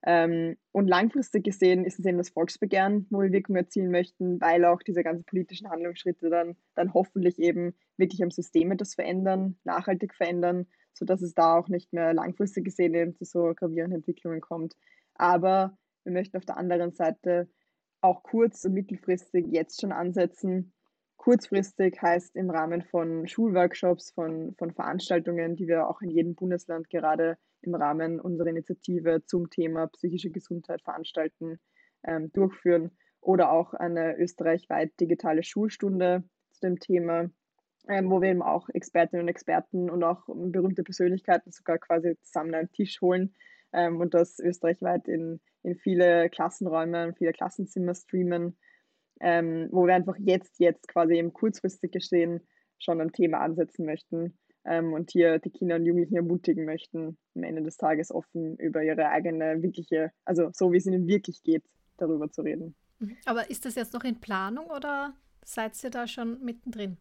Ähm, 0.03 0.57
und 0.73 0.89
langfristig 0.89 1.45
gesehen 1.45 1.85
ist 1.85 1.99
es 1.99 2.07
eben 2.07 2.17
das 2.17 2.31
Volksbegehren, 2.31 3.07
wo 3.11 3.21
wir 3.21 3.33
Wirkung 3.33 3.57
erzielen 3.57 3.91
möchten, 3.91 4.41
weil 4.41 4.65
auch 4.65 4.83
diese 4.83 5.03
ganzen 5.03 5.25
politischen 5.25 5.69
Handlungsschritte 5.69 6.31
dann, 6.31 6.57
dann 6.75 6.95
hoffentlich 6.95 7.39
eben 7.39 7.75
wirklich 7.99 8.23
am 8.23 8.31
System 8.31 8.73
etwas 8.73 8.95
verändern, 8.95 9.59
nachhaltig 9.65 10.15
verändern, 10.15 10.67
sodass 10.95 11.21
es 11.21 11.35
da 11.35 11.57
auch 11.59 11.69
nicht 11.69 11.93
mehr 11.93 12.15
langfristig 12.15 12.65
gesehen 12.65 12.95
eben 12.95 13.15
zu 13.15 13.25
so 13.25 13.53
gravierenden 13.55 13.99
Entwicklungen 13.99 14.41
kommt. 14.41 14.75
Aber 15.15 15.77
wir 16.05 16.13
möchten 16.13 16.39
auf 16.39 16.47
der 16.47 16.57
anderen 16.57 16.93
Seite 16.93 17.51
auch 18.01 18.23
kurz- 18.23 18.65
und 18.65 18.73
mittelfristig 18.73 19.47
jetzt 19.51 19.83
schon 19.83 19.93
ansetzen. 19.93 20.73
Kurzfristig 21.21 22.01
heißt 22.01 22.35
im 22.35 22.49
Rahmen 22.49 22.81
von 22.81 23.29
Schulworkshops, 23.29 24.11
von, 24.11 24.55
von 24.57 24.73
Veranstaltungen, 24.73 25.55
die 25.55 25.69
wir 25.69 25.87
auch 25.87 26.01
in 26.01 26.09
jedem 26.09 26.35
Bundesland 26.35 26.89
gerade 26.89 27.37
im 27.61 27.75
Rahmen 27.75 28.19
unserer 28.19 28.47
Initiative 28.47 29.23
zum 29.27 29.51
Thema 29.51 29.89
psychische 29.89 30.31
Gesundheit 30.31 30.81
veranstalten, 30.81 31.61
ähm, 32.05 32.33
durchführen. 32.33 32.97
Oder 33.21 33.53
auch 33.53 33.75
eine 33.75 34.17
österreichweit 34.17 34.99
digitale 34.99 35.43
Schulstunde 35.43 36.25
zu 36.53 36.61
dem 36.63 36.81
Thema, 36.81 37.29
ähm, 37.87 38.11
wo 38.11 38.23
wir 38.23 38.31
eben 38.31 38.41
auch 38.41 38.71
Expertinnen 38.71 39.25
und 39.25 39.29
Experten 39.29 39.91
und 39.91 40.03
auch 40.03 40.25
berühmte 40.27 40.85
Persönlichkeiten 40.85 41.53
sogar 41.53 41.77
quasi 41.77 42.17
zusammen 42.23 42.55
an 42.55 42.65
den 42.65 42.73
Tisch 42.73 42.99
holen 43.03 43.35
ähm, 43.75 44.01
und 44.01 44.15
das 44.15 44.39
österreichweit 44.39 45.07
in, 45.07 45.43
in 45.65 45.77
viele 45.77 46.31
Klassenräume 46.31 47.09
und 47.09 47.19
viele 47.19 47.33
Klassenzimmer 47.33 47.95
streamen 47.95 48.57
ähm, 49.21 49.69
wo 49.71 49.87
wir 49.87 49.95
einfach 49.95 50.17
jetzt, 50.19 50.59
jetzt 50.59 50.89
quasi 50.89 51.19
im 51.19 51.33
kurzfristig 51.33 51.93
gesehen 51.93 52.41
schon 52.79 53.01
ein 53.01 53.13
Thema 53.13 53.41
ansetzen 53.41 53.85
möchten 53.85 54.39
ähm, 54.65 54.93
und 54.93 55.11
hier 55.11 55.39
die 55.39 55.51
Kinder 55.51 55.77
und 55.77 55.85
Jugendlichen 55.85 56.17
ermutigen 56.17 56.65
möchten, 56.65 57.19
am 57.35 57.43
Ende 57.43 57.63
des 57.63 57.77
Tages 57.77 58.11
offen 58.11 58.57
über 58.57 58.83
ihre 58.83 59.09
eigene 59.11 59.63
wirkliche, 59.63 60.13
also 60.25 60.51
so 60.53 60.73
wie 60.73 60.79
es 60.79 60.87
ihnen 60.87 61.07
wirklich 61.07 61.43
geht, 61.43 61.65
darüber 61.99 62.31
zu 62.31 62.43
reden. 62.43 62.75
Mhm. 62.99 63.17
Aber 63.27 63.51
ist 63.51 63.65
das 63.65 63.75
jetzt 63.75 63.93
noch 63.93 64.05
in 64.05 64.21
Planung 64.21 64.67
oder 64.67 65.15
seid 65.45 65.83
ihr 65.85 65.91
da 65.91 66.07
schon 66.07 66.43
mittendrin? 66.43 66.97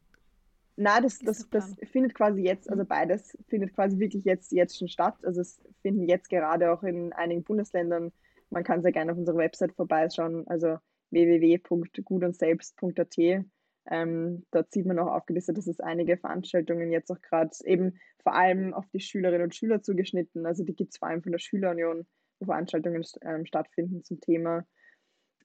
Nein, 0.75 1.03
das, 1.03 1.19
das, 1.19 1.49
das 1.49 1.75
findet 1.91 2.15
quasi 2.15 2.41
jetzt, 2.41 2.69
also 2.69 2.83
mhm. 2.83 2.87
beides 2.87 3.37
findet 3.49 3.73
quasi 3.73 3.99
wirklich 3.99 4.23
jetzt, 4.23 4.51
jetzt 4.51 4.77
schon 4.77 4.87
statt. 4.87 5.15
Also 5.23 5.41
es 5.41 5.61
finden 5.81 6.07
jetzt 6.07 6.29
gerade 6.29 6.71
auch 6.71 6.83
in 6.83 7.11
einigen 7.13 7.43
Bundesländern, 7.43 8.11
man 8.49 8.63
kann 8.63 8.81
sehr 8.81 8.91
gerne 8.91 9.11
auf 9.11 9.17
unserer 9.17 9.37
Website 9.37 9.73
vorbeischauen, 9.73 10.47
also 10.47 10.77
www.gutundselbst.at. 11.11 13.45
Ähm, 13.91 14.45
dort 14.51 14.71
sieht 14.71 14.85
man 14.85 14.99
auch 14.99 15.07
aufgelistet, 15.07 15.57
dass 15.57 15.67
es 15.67 15.79
einige 15.79 16.17
Veranstaltungen 16.17 16.91
jetzt 16.91 17.11
auch 17.11 17.21
gerade 17.21 17.49
eben 17.63 17.97
vor 18.21 18.35
allem 18.35 18.73
auf 18.73 18.85
die 18.93 18.99
Schülerinnen 18.99 19.45
und 19.45 19.55
Schüler 19.55 19.81
zugeschnitten, 19.81 20.45
also 20.45 20.63
die 20.63 20.75
gibt 20.75 20.91
es 20.91 20.99
vor 20.99 21.07
allem 21.07 21.23
von 21.23 21.31
der 21.31 21.39
Schülerunion, 21.39 22.05
wo 22.39 22.45
Veranstaltungen 22.45 23.03
ähm, 23.23 23.45
stattfinden 23.45 24.03
zum 24.03 24.19
Thema. 24.19 24.65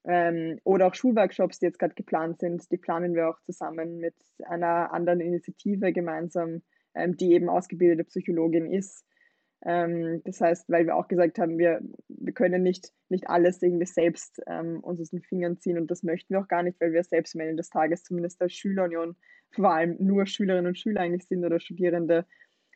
Ähm, 0.06 0.60
oder 0.64 0.88
auch 0.88 0.94
Schulworkshops, 0.94 1.58
die 1.58 1.66
jetzt 1.66 1.78
gerade 1.78 1.94
geplant 1.94 2.40
sind, 2.40 2.70
die 2.70 2.76
planen 2.76 3.14
wir 3.14 3.30
auch 3.30 3.40
zusammen 3.46 3.96
mit 3.96 4.14
einer 4.44 4.92
anderen 4.92 5.20
Initiative 5.20 5.92
gemeinsam, 5.92 6.62
ähm, 6.94 7.16
die 7.16 7.32
eben 7.32 7.48
ausgebildete 7.48 8.04
Psychologin 8.04 8.70
ist 8.70 9.06
ähm, 9.64 10.20
das 10.24 10.40
heißt, 10.40 10.68
weil 10.68 10.86
wir 10.86 10.94
auch 10.94 11.08
gesagt 11.08 11.38
haben, 11.38 11.58
wir, 11.58 11.80
wir 12.08 12.32
können 12.34 12.62
nicht, 12.62 12.92
nicht 13.08 13.28
alles 13.28 13.62
irgendwie 13.62 13.86
selbst 13.86 14.42
ähm, 14.46 14.80
uns 14.80 15.00
aus 15.00 15.10
den 15.10 15.22
Fingern 15.22 15.58
ziehen 15.58 15.78
und 15.78 15.90
das 15.90 16.02
möchten 16.02 16.34
wir 16.34 16.40
auch 16.40 16.48
gar 16.48 16.62
nicht, 16.62 16.78
weil 16.80 16.92
wir 16.92 17.02
selbst 17.02 17.34
am 17.34 17.40
Ende 17.40 17.56
des 17.56 17.70
Tages 17.70 18.02
zumindest 18.02 18.42
als 18.42 18.52
Schülerunion 18.52 19.16
vor 19.52 19.72
allem 19.72 19.96
nur 19.98 20.26
Schülerinnen 20.26 20.66
und 20.66 20.78
Schüler 20.78 21.00
eigentlich 21.00 21.26
sind 21.26 21.44
oder 21.44 21.60
Studierende. 21.60 22.26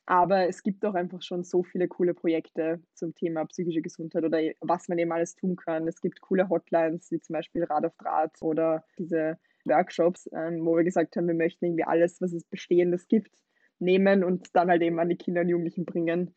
Aber 0.07 0.49
es 0.49 0.63
gibt 0.63 0.87
auch 0.87 0.95
einfach 0.95 1.21
schon 1.21 1.45
so 1.45 1.63
viele 1.63 1.87
coole 1.87 2.15
Projekte 2.15 2.81
zum 2.95 3.15
Thema 3.15 3.45
psychische 3.45 3.83
Gesundheit 3.83 4.25
oder 4.25 4.41
was 4.61 4.89
man 4.89 4.99
eben 4.99 5.13
alles 5.13 5.35
tun 5.35 5.57
kann. 5.57 5.87
Es 5.87 6.01
gibt 6.01 6.23
coole 6.23 6.49
Hotlines, 6.49 7.11
wie 7.11 7.21
zum 7.21 7.35
Beispiel 7.35 7.65
Rad 7.65 7.85
auf 7.85 7.95
Draht 7.99 8.35
oder 8.41 8.85
diese 8.99 9.39
Workshops, 9.67 10.27
ähm, 10.33 10.65
wo 10.65 10.77
wir 10.77 10.85
gesagt 10.85 11.15
haben, 11.17 11.29
wir 11.29 11.35
möchten 11.35 11.67
irgendwie 11.67 11.85
alles, 11.85 12.23
was 12.23 12.33
es 12.33 12.45
Bestehendes 12.45 13.07
gibt, 13.09 13.33
nehmen 13.79 14.25
und 14.25 14.49
dann 14.57 14.71
halt 14.71 14.81
eben 14.81 14.99
an 14.99 15.11
die 15.11 15.17
Kinder 15.17 15.43
und 15.43 15.49
Jugendlichen 15.49 15.85
bringen 15.85 16.35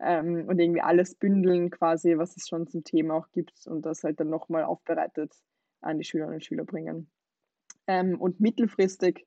ähm, 0.00 0.46
und 0.48 0.58
irgendwie 0.58 0.80
alles 0.80 1.14
bündeln 1.14 1.70
quasi, 1.70 2.16
was 2.16 2.36
es 2.36 2.48
schon 2.48 2.66
zum 2.66 2.84
Thema 2.84 3.14
auch 3.14 3.30
gibt 3.32 3.66
und 3.66 3.84
das 3.86 4.02
halt 4.02 4.20
dann 4.20 4.30
nochmal 4.30 4.64
aufbereitet 4.64 5.32
an 5.80 5.98
die 5.98 6.04
Schülerinnen 6.04 6.36
und 6.36 6.44
Schüler 6.44 6.64
bringen. 6.64 7.10
Ähm, 7.86 8.20
und 8.20 8.40
mittelfristig 8.40 9.26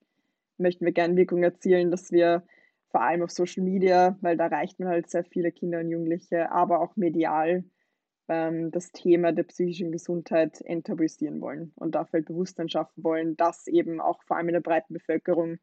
möchten 0.57 0.85
wir 0.85 0.93
gerne 0.93 1.15
Wirkung 1.15 1.43
erzielen, 1.43 1.91
dass 1.91 2.11
wir 2.11 2.43
vor 2.89 3.01
allem 3.01 3.23
auf 3.23 3.31
Social 3.31 3.63
Media, 3.63 4.17
weil 4.21 4.37
da 4.37 4.45
erreicht 4.45 4.79
man 4.79 4.89
halt 4.89 5.09
sehr 5.09 5.23
viele 5.23 5.51
Kinder 5.51 5.79
und 5.79 5.89
Jugendliche, 5.89 6.51
aber 6.51 6.79
auch 6.79 6.95
medial 6.95 7.63
ähm, 8.27 8.71
das 8.71 8.91
Thema 8.91 9.31
der 9.31 9.43
psychischen 9.43 9.91
Gesundheit 9.91 10.61
enttabuisieren 10.61 11.41
wollen 11.41 11.73
und 11.75 11.95
dafür 11.95 12.19
halt 12.19 12.27
Bewusstsein 12.27 12.69
schaffen 12.69 13.03
wollen, 13.03 13.35
dass 13.35 13.67
eben 13.67 13.99
auch 13.99 14.21
vor 14.23 14.37
allem 14.37 14.49
in 14.49 14.53
der 14.53 14.61
breiten 14.61 14.93
Bevölkerung 14.93 15.57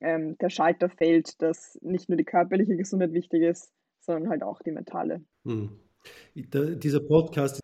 ähm, 0.00 0.36
der 0.38 0.48
Schalter 0.48 0.88
fällt, 0.88 1.40
dass 1.42 1.78
nicht 1.82 2.08
nur 2.08 2.16
die 2.16 2.24
körperliche 2.24 2.76
Gesundheit 2.76 3.12
wichtig 3.12 3.42
ist, 3.42 3.72
sondern 4.10 4.30
halt 4.30 4.42
auch 4.42 4.60
die 4.62 4.72
mentale. 4.72 5.22
Hm. 5.44 5.70
Da, 6.50 6.64
dieser 6.64 7.00
Podcast, 7.00 7.60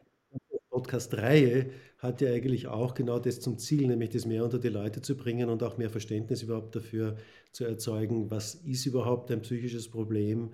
Podcast-Reihe 0.71 1.71
hat 1.99 2.21
ja 2.21 2.31
eigentlich 2.31 2.67
auch 2.67 2.95
genau 2.95 3.19
das 3.19 3.41
zum 3.41 3.59
Ziel, 3.59 3.89
nämlich 3.89 4.11
das 4.11 4.27
mehr 4.27 4.45
unter 4.45 4.59
die 4.59 4.69
Leute 4.69 5.01
zu 5.01 5.17
bringen 5.17 5.49
und 5.49 5.63
auch 5.63 5.79
mehr 5.79 5.91
Verständnis 5.91 6.43
überhaupt 6.43 6.77
dafür 6.77 7.17
zu 7.53 7.65
erzeugen, 7.65 8.31
was 8.31 8.55
ist 8.57 8.87
überhaupt 8.87 9.31
ein 9.31 9.41
psychisches 9.41 9.91
Problem, 9.91 10.53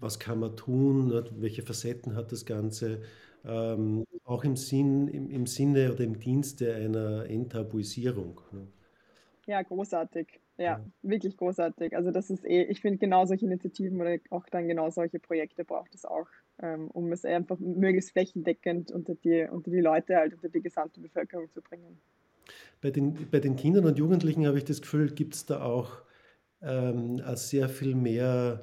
was 0.00 0.18
kann 0.18 0.40
man 0.40 0.56
tun, 0.56 1.12
welche 1.36 1.62
Facetten 1.62 2.16
hat 2.16 2.32
das 2.32 2.44
Ganze, 2.44 3.02
ähm, 3.44 4.04
auch 4.24 4.44
im, 4.44 4.56
Sinn, 4.56 5.08
im, 5.08 5.30
im 5.30 5.46
Sinne 5.46 5.92
oder 5.92 6.04
im 6.04 6.18
Dienste 6.18 6.74
einer 6.74 7.26
Enttabuisierung. 7.26 8.40
Ne? 8.52 8.66
Ja, 9.46 9.62
großartig. 9.62 10.40
Ja, 10.60 10.84
wirklich 11.00 11.38
großartig. 11.38 11.96
Also 11.96 12.10
das 12.10 12.28
ist 12.28 12.44
eh, 12.44 12.64
ich 12.64 12.82
finde 12.82 12.98
genau 12.98 13.24
solche 13.24 13.46
Initiativen 13.46 13.98
oder 13.98 14.18
auch 14.28 14.44
dann 14.50 14.68
genau 14.68 14.90
solche 14.90 15.18
Projekte 15.18 15.64
braucht 15.64 15.94
es 15.94 16.04
auch, 16.04 16.28
ähm, 16.62 16.90
um 16.90 17.10
es 17.12 17.24
einfach 17.24 17.58
möglichst 17.58 18.12
flächendeckend 18.12 18.92
unter 18.92 19.14
die, 19.14 19.48
unter 19.50 19.70
die 19.70 19.80
Leute, 19.80 20.16
halt 20.16 20.34
unter 20.34 20.50
die 20.50 20.60
gesamte 20.60 21.00
Bevölkerung 21.00 21.50
zu 21.50 21.62
bringen. 21.62 21.98
Bei 22.82 22.90
den, 22.90 23.30
bei 23.30 23.40
den 23.40 23.56
Kindern 23.56 23.86
und 23.86 23.96
Jugendlichen 23.98 24.46
habe 24.46 24.58
ich 24.58 24.64
das 24.64 24.82
Gefühl, 24.82 25.10
gibt 25.10 25.34
es 25.34 25.46
da 25.46 25.62
auch 25.62 26.02
ähm, 26.60 27.22
sehr 27.36 27.70
viel 27.70 27.94
mehr 27.94 28.62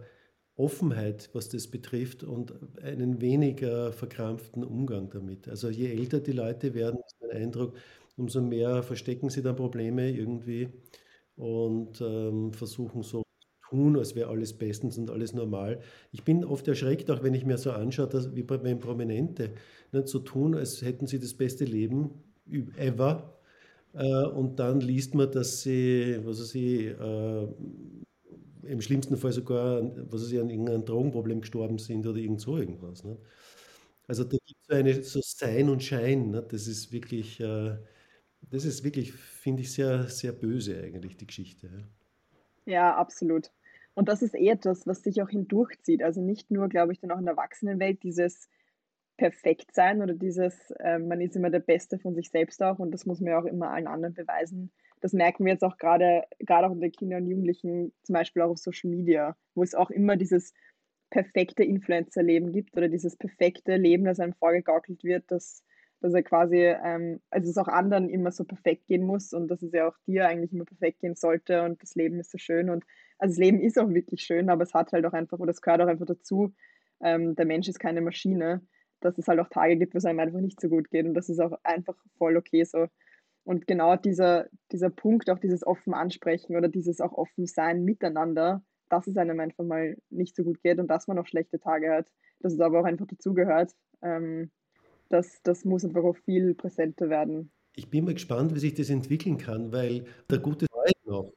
Offenheit, 0.56 1.30
was 1.34 1.50
das 1.50 1.68
betrifft 1.68 2.24
und 2.24 2.54
einen 2.84 3.22
weniger 3.22 3.92
verkrampften 3.92 4.64
Umgang 4.64 5.10
damit. 5.10 5.48
Also 5.48 5.70
je 5.70 5.92
älter 5.92 6.20
die 6.20 6.32
Leute 6.32 6.76
werden, 6.76 7.00
ist 7.06 7.18
mein 7.22 7.32
Eindruck, 7.32 7.76
umso 8.18 8.42
mehr 8.42 8.84
verstecken 8.84 9.30
sie 9.30 9.42
dann 9.42 9.56
Probleme 9.56 10.12
irgendwie 10.12 10.70
und 11.38 12.02
ähm, 12.02 12.54
versuchen 12.54 13.04
so 13.04 13.23
zu 13.39 13.69
tun, 13.69 13.97
als 13.97 14.15
wäre 14.15 14.30
alles 14.30 14.54
bestens 14.58 14.97
und 14.97 15.12
alles 15.12 15.34
normal. 15.34 15.82
Ich 16.12 16.23
bin 16.23 16.43
oft 16.45 16.67
erschreckt, 16.67 17.12
auch 17.12 17.23
wenn 17.23 17.34
ich 17.34 17.45
mir 17.45 17.58
so 17.58 17.71
anschaue, 17.71 18.08
dass, 18.08 18.36
wie 18.36 18.43
bei 18.43 18.58
Prominente, 18.76 19.52
nicht 19.91 20.08
so 20.10 20.19
tun, 20.19 20.56
als 20.56 20.82
hätten 20.82 21.08
sie 21.08 21.19
das 21.19 21.34
beste 21.36 21.65
Leben 21.65 22.12
ever. 22.78 23.38
Äh, 23.93 24.26
und 24.28 24.60
dann 24.60 24.82
liest 24.82 25.15
man, 25.15 25.32
dass 25.32 25.62
sie, 25.63 26.19
was 26.23 26.41
weiß 26.41 26.56
ich, 26.56 26.88
äh, 26.88 27.47
im 28.63 28.82
schlimmsten 28.82 29.17
Fall 29.17 29.32
sogar, 29.32 29.82
was 30.12 30.23
weiß 30.23 30.32
ich, 30.32 30.39
an 30.39 30.50
irgendeinem 30.50 30.86
Drogenproblem 30.86 31.41
gestorben 31.41 31.78
sind 31.78 32.06
oder 32.06 32.17
irgend 32.19 32.41
so 32.41 32.58
irgendwas. 32.58 33.04
Nicht? 33.04 33.19
Also 34.08 34.23
da 34.23 34.38
gibt 34.45 34.60
es 34.62 34.67
so 34.67 34.73
eine 34.76 35.04
so 35.04 35.21
Sein 35.23 35.69
und 35.69 35.84
Schein. 35.84 36.32
Nicht? 36.32 36.54
Das 36.54 36.67
ist 36.67 36.91
wirklich 36.91 37.39
äh, 37.39 37.78
das 38.50 38.66
ist 38.66 38.84
wirklich, 38.84 39.14
finde 39.14 39.62
ich, 39.62 39.74
sehr, 39.74 40.04
sehr 40.04 40.32
böse 40.32 40.82
eigentlich, 40.82 41.18
die 41.18 41.28
Geschichte. 41.28 41.70
Ja, 42.66 42.96
absolut. 42.96 43.52
Und 43.94 44.10
das 44.10 44.22
ist 44.22 44.36
eh 44.36 44.50
etwas, 44.50 44.86
was 44.86 45.04
sich 45.04 45.22
auch 45.22 45.30
hindurchzieht. 45.30 46.04
Also 46.04 46.22
nicht 46.22 46.52
nur, 46.52 46.70
glaube 46.70 46.94
ich, 46.94 47.00
dann 47.00 47.12
auch 47.12 47.18
in 47.18 47.26
der 47.26 47.34
Erwachsenenwelt 47.34 48.04
dieses 48.04 48.50
Perfektsein 49.18 50.02
oder 50.02 50.14
dieses, 50.14 50.72
äh, 50.80 51.00
man 51.00 51.20
ist 51.22 51.36
immer 51.36 51.50
der 51.50 51.60
Beste 51.60 51.98
von 51.98 52.14
sich 52.14 52.30
selbst 52.30 52.62
auch 52.62 52.78
und 52.78 52.92
das 52.92 53.06
muss 53.06 53.20
man 53.20 53.32
ja 53.32 53.40
auch 53.40 53.46
immer 53.46 53.72
allen 53.72 53.88
anderen 53.88 54.14
beweisen. 54.14 54.72
Das 55.02 55.14
merken 55.14 55.46
wir 55.46 55.54
jetzt 55.54 55.64
auch 55.64 55.78
gerade, 55.78 56.24
gerade 56.40 56.68
auch 56.68 56.76
den 56.78 56.92
Kindern 56.92 57.24
und 57.24 57.30
Jugendlichen, 57.30 57.94
zum 58.04 58.14
Beispiel 58.14 58.44
auch 58.44 58.52
auf 58.52 58.60
Social 58.60 58.90
Media, 58.90 59.36
wo 59.56 59.64
es 59.64 59.76
auch 59.76 59.90
immer 59.90 60.16
dieses 60.16 60.54
perfekte 61.10 61.64
Influencer-Leben 61.64 62.52
gibt 62.52 62.76
oder 62.78 62.90
dieses 62.90 63.16
perfekte 63.16 63.78
Leben, 63.78 64.06
das 64.06 64.20
einem 64.20 64.34
vorgegaukelt 64.34 65.04
wird, 65.04 65.24
das 65.28 65.64
dass 66.00 66.14
er 66.14 66.24
quasi, 66.24 66.58
ähm, 66.58 67.22
also 67.30 67.50
es 67.50 67.58
auch 67.58 67.68
anderen 67.68 68.10
immer 68.10 68.32
so 68.32 68.44
perfekt 68.44 68.88
gehen 68.88 69.04
muss 69.04 69.34
und 69.34 69.48
dass 69.50 69.62
es 69.64 69.72
ja 69.72 69.88
auch 69.88 69.96
dir 70.06 70.28
eigentlich 70.28 70.54
immer 70.54 70.66
perfekt 70.66 71.00
gehen 71.00 71.16
sollte 71.16 71.64
und 71.64 71.82
das 71.82 71.96
Leben 71.96 72.20
ist 72.20 72.32
so 72.32 72.38
schön 72.38 72.70
und 72.70 72.84
also 73.20 73.34
das 73.34 73.40
Leben 73.40 73.62
ist 73.62 73.80
auch 73.80 73.90
wirklich 73.90 74.22
schön, 74.22 74.50
aber 74.50 74.64
es 74.64 74.74
hat 74.74 74.92
halt 74.92 75.06
auch 75.06 75.14
einfach, 75.14 75.40
oder 75.40 75.52
es 75.52 75.62
gehört 75.62 75.82
auch 75.82 75.88
einfach 75.88 76.06
dazu, 76.06 76.54
ähm, 77.02 77.36
der 77.36 77.46
Mensch 77.46 77.68
ist 77.68 77.80
keine 77.80 78.02
Maschine, 78.02 78.62
dass 79.00 79.18
es 79.18 79.28
halt 79.28 79.40
auch 79.40 79.50
Tage 79.50 79.78
gibt, 79.78 79.94
wo 79.94 79.98
es 79.98 80.06
einem 80.06 80.20
einfach 80.20 80.40
nicht 80.40 80.62
so 80.62 80.70
gut 80.70 80.90
geht 80.90 81.06
und 81.06 81.14
das 81.14 81.30
ist 81.30 81.40
auch 81.40 81.58
einfach 81.64 81.96
voll 82.18 82.38
okay 82.38 82.64
so. 82.64 82.88
Und 83.44 83.66
genau 83.66 83.96
dieser, 83.96 84.48
dieser 84.74 84.90
Punkt, 84.90 85.30
auch 85.30 85.40
dieses 85.40 85.66
offen 85.66 85.94
ansprechen 85.94 86.58
oder 86.58 86.68
dieses 86.68 87.00
auch 87.00 87.14
offen 87.14 87.46
sein 87.48 87.86
miteinander, 87.86 88.62
dass 88.90 89.08
es 89.08 89.18
einem 89.18 89.40
einfach 89.40 89.64
mal 89.64 89.96
nicht 90.10 90.36
so 90.36 90.44
gut 90.44 90.62
geht 90.62 90.80
und 90.80 90.88
dass 90.90 91.08
man 91.08 91.18
auch 91.18 91.28
schlechte 91.28 91.60
Tage 91.60 91.92
hat, 91.92 92.10
dass 92.40 92.54
es 92.54 92.60
aber 92.60 92.82
auch 92.82 92.86
einfach 92.86 93.08
dazugehört. 93.08 93.72
Ähm, 94.02 94.52
das, 95.10 95.41
das 95.43 95.65
muss 95.65 95.84
einfach 95.86 96.04
auch 96.04 96.17
viel 96.17 96.54
präsenter 96.56 97.10
werden. 97.10 97.52
Ich 97.76 97.89
bin 97.89 98.06
mal 98.06 98.13
gespannt, 98.13 98.56
wie 98.56 98.60
sich 98.60 98.74
das 98.74 98.89
entwickeln 98.89 99.38
kann, 99.38 99.72
weil 99.72 100.06
der 100.30 100.39
gute 100.39 100.65
Freund 100.72 101.06
noch, 101.06 101.34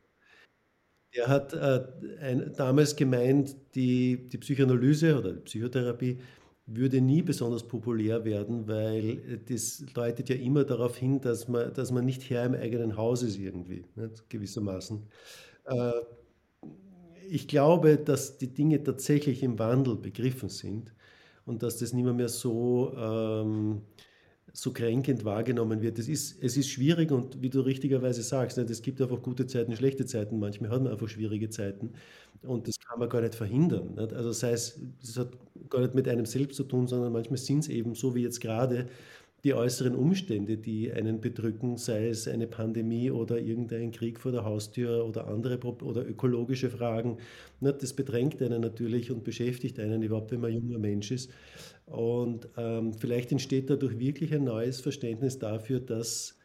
der 1.15 1.27
hat 1.27 1.53
äh, 1.53 1.83
ein, 2.21 2.53
damals 2.57 2.95
gemeint, 2.97 3.57
die, 3.75 4.29
die 4.29 4.39
Psychoanalyse 4.39 5.19
oder 5.19 5.33
die 5.33 5.41
Psychotherapie 5.41 6.19
würde 6.67 7.01
nie 7.01 7.23
besonders 7.23 7.67
populär 7.67 8.25
werden, 8.25 8.69
weil 8.69 9.41
das 9.49 9.85
deutet 9.93 10.29
ja 10.29 10.37
immer 10.37 10.65
darauf 10.65 10.97
hin, 10.97 11.21
dass 11.21 11.49
man, 11.49 11.75
dass 11.75 11.91
man 11.91 12.05
nicht 12.05 12.31
Herr 12.31 12.47
im 12.47 12.55
eigenen 12.55 12.97
Haus 12.97 13.23
ist 13.23 13.39
irgendwie, 13.39 13.85
nicht? 13.97 14.31
gewissermaßen. 14.31 15.03
Äh, 15.65 15.93
ich 17.29 17.49
glaube, 17.49 17.97
dass 17.97 18.39
die 18.39 18.53
Dinge 18.53 18.83
tatsächlich 18.83 19.43
im 19.43 19.59
Wandel 19.59 19.97
begriffen 19.97 20.49
sind 20.49 20.93
und 21.51 21.65
dass 21.65 21.79
das 21.79 21.93
nicht 21.93 22.05
mehr, 22.05 22.15
mehr 22.15 22.29
so, 22.29 22.93
ähm, 22.97 23.83
so 24.53 24.73
kränkend 24.73 25.25
wahrgenommen 25.25 25.83
wird. 25.83 25.99
Es 25.99 26.09
ist, 26.09 26.41
es 26.43 26.57
ist 26.57 26.71
schwierig 26.71 27.11
und 27.11 27.43
wie 27.43 27.51
du 27.51 27.61
richtigerweise 27.61 28.23
sagst, 28.23 28.57
nicht? 28.57 28.71
es 28.71 28.83
gibt 28.83 29.01
einfach 29.03 29.21
gute 29.21 29.47
Zeiten, 29.47 29.75
schlechte 29.75 30.07
Zeiten. 30.07 30.39
Manchmal 30.39 30.71
hat 30.71 30.83
man 30.83 30.93
einfach 30.93 31.09
schwierige 31.09 31.51
Zeiten 31.51 31.93
und 32.43 32.69
das 32.69 32.79
kann 32.79 33.01
man 33.01 33.09
gar 33.09 33.21
nicht 33.21 33.35
verhindern. 33.35 33.95
Nicht? 33.97 34.13
Also 34.13 34.31
sei 34.31 34.53
es, 34.53 34.81
das 35.01 35.19
hat 35.19 35.31
gar 35.69 35.81
nicht 35.81 35.95
mit 35.97 36.07
einem 36.09 36.25
selbst 36.25 36.57
zu 36.57 36.65
tun, 36.65 36.87
sondern 36.87 37.13
manchmal 37.13 37.39
sind 37.39 37.61
es 37.61 37.69
eben 37.69 37.95
so 37.97 38.15
wie 38.15 38.23
jetzt 38.23 38.41
gerade 38.41 38.87
die 39.45 39.55
äußeren 39.55 39.95
Umstände, 39.95 40.59
die 40.59 40.93
einen 40.93 41.21
bedrücken, 41.21 41.77
sei 41.77 42.09
es 42.09 42.29
eine 42.29 42.47
Pandemie 42.47 43.11
oder 43.11 43.39
irgendein 43.39 43.91
Krieg 43.91 44.21
vor 44.21 44.33
der 44.33 44.45
Haustür 44.45 45.07
oder 45.07 45.29
andere 45.29 45.59
oder 45.83 46.07
ökologische 46.07 46.69
Fragen. 46.69 47.19
Das 47.61 47.95
bedrängt 47.95 48.43
einen 48.43 48.61
natürlich 48.61 49.11
und 49.11 49.25
beschäftigt 49.25 49.79
einen 49.81 50.03
überhaupt, 50.03 50.33
wenn 50.33 50.41
man 50.41 50.53
junger 50.53 50.79
Mensch 50.79 51.11
ist. 51.11 51.31
Und 51.87 52.49
ähm, 52.57 52.93
vielleicht 52.93 53.33
entsteht 53.33 53.71
dadurch 53.71 53.99
wirklich 53.99 54.35
ein 54.35 54.45
neues 54.45 54.81
Verständnis 54.81 55.39
dafür, 55.39 55.81
dass 55.81 56.39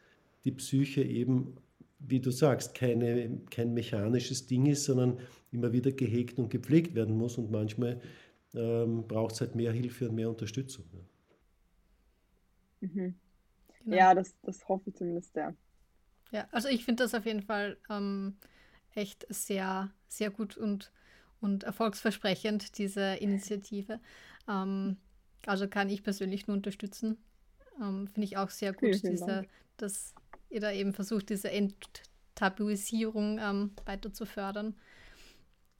die 0.44 0.52
Psyche 0.52 1.02
eben, 1.02 1.54
wie 1.98 2.20
du 2.20 2.30
sagst, 2.30 2.74
keine, 2.74 3.40
kein 3.50 3.74
mechanisches 3.74 4.46
Ding 4.46 4.66
ist, 4.66 4.84
sondern 4.84 5.18
immer 5.52 5.72
wieder 5.72 5.92
gehegt 5.92 6.38
und 6.38 6.50
gepflegt 6.50 6.94
werden 6.94 7.16
muss. 7.16 7.36
Und 7.36 7.50
manchmal 7.50 8.00
ähm, 8.54 9.06
braucht 9.06 9.34
es 9.34 9.40
halt 9.40 9.54
mehr 9.54 9.72
Hilfe 9.72 10.08
und 10.08 10.14
mehr 10.14 10.30
Unterstützung. 10.30 10.84
Mhm. 12.80 13.14
Genau. 13.84 13.96
Ja, 13.96 14.14
das, 14.14 14.34
das 14.42 14.66
hoffe 14.68 14.90
ich 14.90 14.96
zumindest 14.96 15.32
sehr. 15.32 15.54
Ja, 16.32 16.48
also 16.50 16.68
ich 16.68 16.84
finde 16.84 17.04
das 17.04 17.14
auf 17.14 17.24
jeden 17.24 17.42
Fall 17.42 17.78
ähm, 17.88 18.36
echt 18.94 19.26
sehr, 19.28 19.92
sehr 20.08 20.30
gut 20.30 20.56
und, 20.56 20.92
und 21.40 21.64
erfolgsversprechend, 21.64 22.78
diese 22.78 23.14
Initiative. 23.14 24.00
Ähm, 24.48 24.96
also 25.46 25.68
kann 25.68 25.88
ich 25.88 26.02
persönlich 26.02 26.46
nur 26.46 26.56
unterstützen. 26.56 27.18
Ähm, 27.80 28.08
finde 28.08 28.24
ich 28.24 28.36
auch 28.36 28.50
sehr 28.50 28.72
gut, 28.72 28.96
vielen, 28.96 29.00
vielen 29.00 29.12
diese, 29.12 29.46
dass 29.76 30.14
ihr 30.50 30.60
da 30.60 30.72
eben 30.72 30.92
versucht, 30.92 31.28
diese 31.28 31.50
Enttabuisierung 31.50 33.38
ähm, 33.38 33.72
weiter 33.84 34.12
zu 34.12 34.26
fördern. 34.26 34.74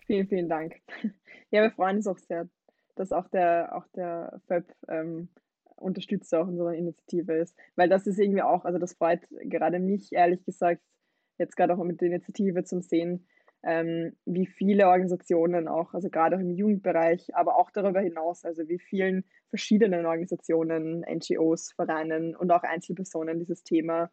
Vielen, 0.06 0.28
vielen 0.28 0.48
Dank. 0.48 0.76
Ja, 1.52 1.62
wir 1.62 1.70
freuen 1.70 1.98
uns 1.98 2.08
auch 2.08 2.18
sehr, 2.18 2.48
dass 2.96 3.12
auch 3.12 3.28
der, 3.28 3.70
auch 3.76 3.86
der 3.94 4.40
FÖB 4.48 4.68
ähm, 4.88 5.28
Unterstützer 5.76 6.40
auch 6.40 6.48
unserer 6.48 6.74
Initiative 6.74 7.34
ist. 7.34 7.56
Weil 7.76 7.88
das 7.88 8.06
ist 8.06 8.18
irgendwie 8.18 8.42
auch, 8.42 8.64
also 8.64 8.78
das 8.78 8.94
freut 8.94 9.20
gerade 9.44 9.78
mich, 9.78 10.12
ehrlich 10.12 10.44
gesagt, 10.44 10.82
jetzt 11.38 11.56
gerade 11.56 11.74
auch 11.74 11.84
mit 11.84 12.00
der 12.00 12.08
Initiative 12.08 12.64
zum 12.64 12.82
Sehen, 12.82 13.26
ähm, 13.62 14.16
wie 14.24 14.46
viele 14.46 14.86
Organisationen 14.86 15.68
auch, 15.68 15.92
also 15.92 16.08
gerade 16.08 16.36
auch 16.36 16.40
im 16.40 16.50
Jugendbereich, 16.50 17.34
aber 17.34 17.56
auch 17.56 17.70
darüber 17.70 18.00
hinaus, 18.00 18.44
also 18.44 18.68
wie 18.68 18.78
vielen 18.78 19.24
verschiedenen 19.48 20.06
Organisationen, 20.06 21.00
NGOs, 21.00 21.72
Vereinen 21.72 22.36
und 22.36 22.50
auch 22.50 22.62
Einzelpersonen 22.62 23.38
dieses 23.38 23.64
Thema 23.64 24.10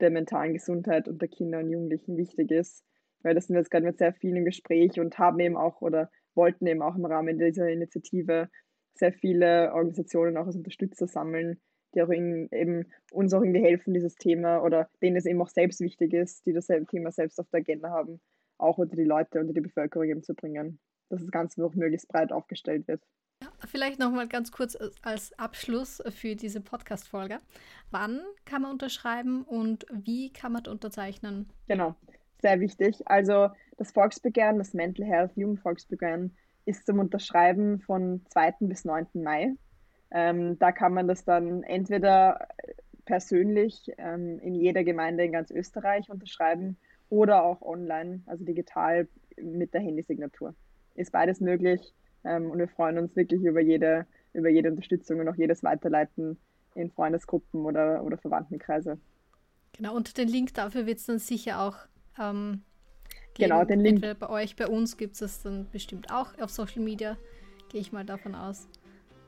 der 0.00 0.10
mentalen 0.10 0.52
Gesundheit 0.52 1.08
unter 1.08 1.28
Kindern 1.28 1.64
und 1.64 1.70
Jugendlichen 1.70 2.16
wichtig 2.16 2.50
ist. 2.50 2.84
Weil 3.22 3.34
das 3.34 3.46
sind 3.46 3.54
wir 3.54 3.60
jetzt 3.60 3.70
gerade 3.70 3.86
mit 3.86 3.98
sehr 3.98 4.12
vielen 4.12 4.36
im 4.36 4.44
Gespräch 4.44 4.98
und 4.98 5.18
haben 5.18 5.38
eben 5.40 5.56
auch 5.56 5.80
oder 5.80 6.10
wollten 6.34 6.66
eben 6.66 6.82
auch 6.82 6.96
im 6.96 7.04
Rahmen 7.04 7.38
dieser 7.38 7.68
Initiative 7.68 8.48
sehr 8.94 9.12
viele 9.12 9.72
Organisationen 9.72 10.36
auch 10.36 10.46
als 10.46 10.56
Unterstützer 10.56 11.06
sammeln, 11.06 11.60
die 11.94 12.02
auch 12.02 12.08
in, 12.08 12.48
eben 12.52 12.86
uns 13.10 13.34
auch 13.34 13.42
irgendwie 13.42 13.62
helfen, 13.62 13.94
dieses 13.94 14.14
Thema 14.14 14.62
oder 14.62 14.88
denen 15.02 15.16
es 15.16 15.26
eben 15.26 15.40
auch 15.42 15.48
selbst 15.48 15.80
wichtig 15.80 16.12
ist, 16.12 16.46
die 16.46 16.52
das 16.52 16.66
Thema 16.66 17.10
selbst 17.10 17.38
auf 17.38 17.48
der 17.50 17.60
Agenda 17.60 17.90
haben, 17.90 18.20
auch 18.58 18.78
unter 18.78 18.96
die 18.96 19.04
Leute, 19.04 19.40
unter 19.40 19.52
die 19.52 19.60
Bevölkerung 19.60 20.08
eben 20.08 20.22
zu 20.22 20.34
bringen, 20.34 20.78
dass 21.08 21.20
das 21.20 21.30
Ganze 21.30 21.60
noch 21.60 21.74
möglichst 21.74 22.08
breit 22.08 22.32
aufgestellt 22.32 22.88
wird. 22.88 23.02
Vielleicht 23.66 23.98
nochmal 23.98 24.28
ganz 24.28 24.52
kurz 24.52 24.78
als 25.02 25.36
Abschluss 25.38 26.02
für 26.10 26.36
diese 26.36 26.60
Podcast-Folge. 26.60 27.38
Wann 27.90 28.20
kann 28.44 28.62
man 28.62 28.72
unterschreiben 28.72 29.42
und 29.42 29.84
wie 29.90 30.32
kann 30.32 30.52
man 30.52 30.66
unterzeichnen? 30.66 31.48
Genau, 31.66 31.96
sehr 32.40 32.60
wichtig. 32.60 33.02
Also 33.06 33.48
das 33.78 33.90
Volksbegehren, 33.90 34.58
das 34.58 34.74
Mental 34.74 35.04
Health 35.06 35.36
Jugendvolksbegehren 35.36 36.36
ist 36.64 36.86
zum 36.86 36.98
Unterschreiben 36.98 37.80
von 37.80 38.22
2. 38.30 38.54
bis 38.60 38.84
9. 38.84 39.06
Mai. 39.14 39.54
Ähm, 40.10 40.58
da 40.58 40.72
kann 40.72 40.92
man 40.92 41.08
das 41.08 41.24
dann 41.24 41.62
entweder 41.62 42.48
persönlich 43.04 43.90
ähm, 43.98 44.38
in 44.40 44.54
jeder 44.54 44.84
Gemeinde 44.84 45.24
in 45.24 45.32
ganz 45.32 45.50
Österreich 45.50 46.08
unterschreiben 46.10 46.76
oder 47.08 47.42
auch 47.42 47.62
online, 47.62 48.22
also 48.26 48.44
digital 48.44 49.08
mit 49.40 49.74
der 49.74 49.80
Handysignatur. 49.80 50.54
Ist 50.94 51.12
beides 51.12 51.40
möglich 51.40 51.94
ähm, 52.24 52.50
und 52.50 52.58
wir 52.58 52.68
freuen 52.68 52.98
uns 52.98 53.16
wirklich 53.16 53.42
über 53.42 53.60
jede, 53.60 54.06
über 54.32 54.48
jede 54.48 54.70
Unterstützung 54.70 55.20
und 55.20 55.28
auch 55.28 55.36
jedes 55.36 55.62
Weiterleiten 55.62 56.38
in 56.74 56.90
Freundesgruppen 56.90 57.64
oder, 57.64 58.04
oder 58.04 58.18
Verwandtenkreise. 58.18 58.98
Genau, 59.72 59.96
und 59.96 60.16
den 60.18 60.28
Link 60.28 60.54
dafür 60.54 60.86
wird 60.86 60.98
es 60.98 61.06
dann 61.06 61.18
sicher 61.18 61.60
auch 61.60 61.76
ähm, 62.20 62.62
Genau, 63.38 63.64
den 63.64 63.80
Link. 63.80 63.96
Entweder 63.96 64.14
bei 64.14 64.28
euch, 64.28 64.56
bei 64.56 64.66
uns 64.66 64.96
gibt 64.96 65.20
es 65.20 65.42
dann 65.42 65.66
bestimmt 65.72 66.12
auch 66.12 66.38
auf 66.38 66.50
Social 66.50 66.82
Media, 66.82 67.16
gehe 67.70 67.80
ich 67.80 67.92
mal 67.92 68.04
davon 68.04 68.34
aus. 68.34 68.68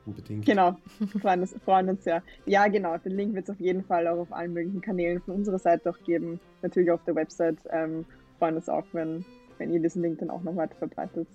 Unbedingt. 0.05 0.45
Genau, 0.45 0.77
freuen 1.21 1.41
uns, 1.41 1.55
freuen 1.65 1.89
uns 1.89 2.03
sehr. 2.03 2.21
Ja, 2.45 2.67
genau, 2.67 2.97
den 2.97 3.13
Link 3.13 3.33
wird 3.33 3.45
es 3.45 3.49
auf 3.49 3.59
jeden 3.59 3.83
Fall 3.83 4.07
auch 4.07 4.19
auf 4.19 4.31
allen 4.31 4.53
möglichen 4.53 4.81
Kanälen 4.81 5.21
von 5.21 5.35
unserer 5.35 5.59
Seite 5.59 5.89
auch 5.89 5.99
geben. 6.03 6.39
Natürlich 6.61 6.91
auf 6.91 7.03
der 7.05 7.15
Website. 7.15 7.57
Ähm, 7.71 8.05
freuen 8.37 8.55
uns 8.55 8.69
auch, 8.69 8.85
wenn, 8.93 9.25
wenn 9.57 9.73
ihr 9.73 9.79
diesen 9.79 10.03
Link 10.03 10.19
dann 10.19 10.29
auch 10.29 10.43
noch 10.43 10.55
weiter 10.55 10.75
verbreitet. 10.75 11.27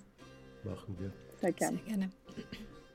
Machen 0.63 0.97
wir. 1.01 1.11
Sehr 1.41 1.53
gerne. 1.53 1.79
Sehr 1.79 1.97
gerne. 1.97 2.11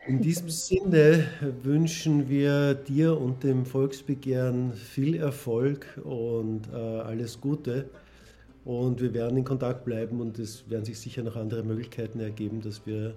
In 0.07 0.21
diesem 0.21 0.49
Sinne 0.49 1.27
wünschen 1.63 2.29
wir 2.29 2.75
dir 2.75 3.19
und 3.19 3.43
dem 3.43 3.65
Volksbegehren 3.65 4.73
viel 4.73 5.15
Erfolg 5.15 5.99
und 6.03 6.69
äh, 6.71 6.75
alles 6.75 7.41
Gute. 7.41 7.89
Und 8.65 8.99
wir 8.99 9.13
werden 9.13 9.37
in 9.37 9.45
Kontakt 9.45 9.85
bleiben 9.85 10.19
und 10.19 10.39
es 10.39 10.69
werden 10.69 10.83
sich 10.83 10.99
sicher 10.99 11.23
noch 11.23 11.35
andere 11.35 11.63
Möglichkeiten 11.63 12.19
ergeben, 12.19 12.61
dass 12.61 12.85
wir 12.85 13.15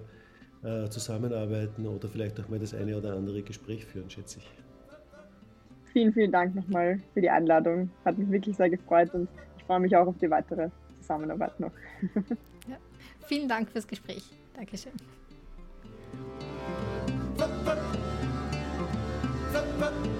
äh, 0.63 0.87
zusammenarbeiten 0.89 1.87
oder 1.87 2.07
vielleicht 2.07 2.39
auch 2.39 2.47
mal 2.49 2.59
das 2.59 2.73
eine 2.73 2.95
oder 2.95 3.15
andere 3.15 3.41
Gespräch 3.41 3.85
führen, 3.85 4.09
schätze 4.09 4.39
ich. 4.39 4.49
Vielen, 5.91 6.13
vielen 6.13 6.31
Dank 6.31 6.53
nochmal 6.53 6.99
für 7.13 7.21
die 7.21 7.29
Einladung. 7.29 7.89
Hat 8.05 8.17
mich 8.17 8.29
wirklich 8.29 8.55
sehr 8.55 8.69
gefreut 8.69 9.13
und 9.13 9.27
ich 9.57 9.63
freue 9.63 9.79
mich 9.79 9.95
auch 9.95 10.05
auf 10.05 10.17
die 10.19 10.29
weitere 10.29 10.69
Zusammenarbeit 11.01 11.59
noch. 11.59 11.71
ja. 12.67 12.77
Vielen 13.25 13.49
Dank 13.49 13.69
fürs 13.71 13.87
Gespräch. 13.87 14.23
Dankeschön. 14.55 14.93
Thank 19.79 20.05
you. 20.05 20.18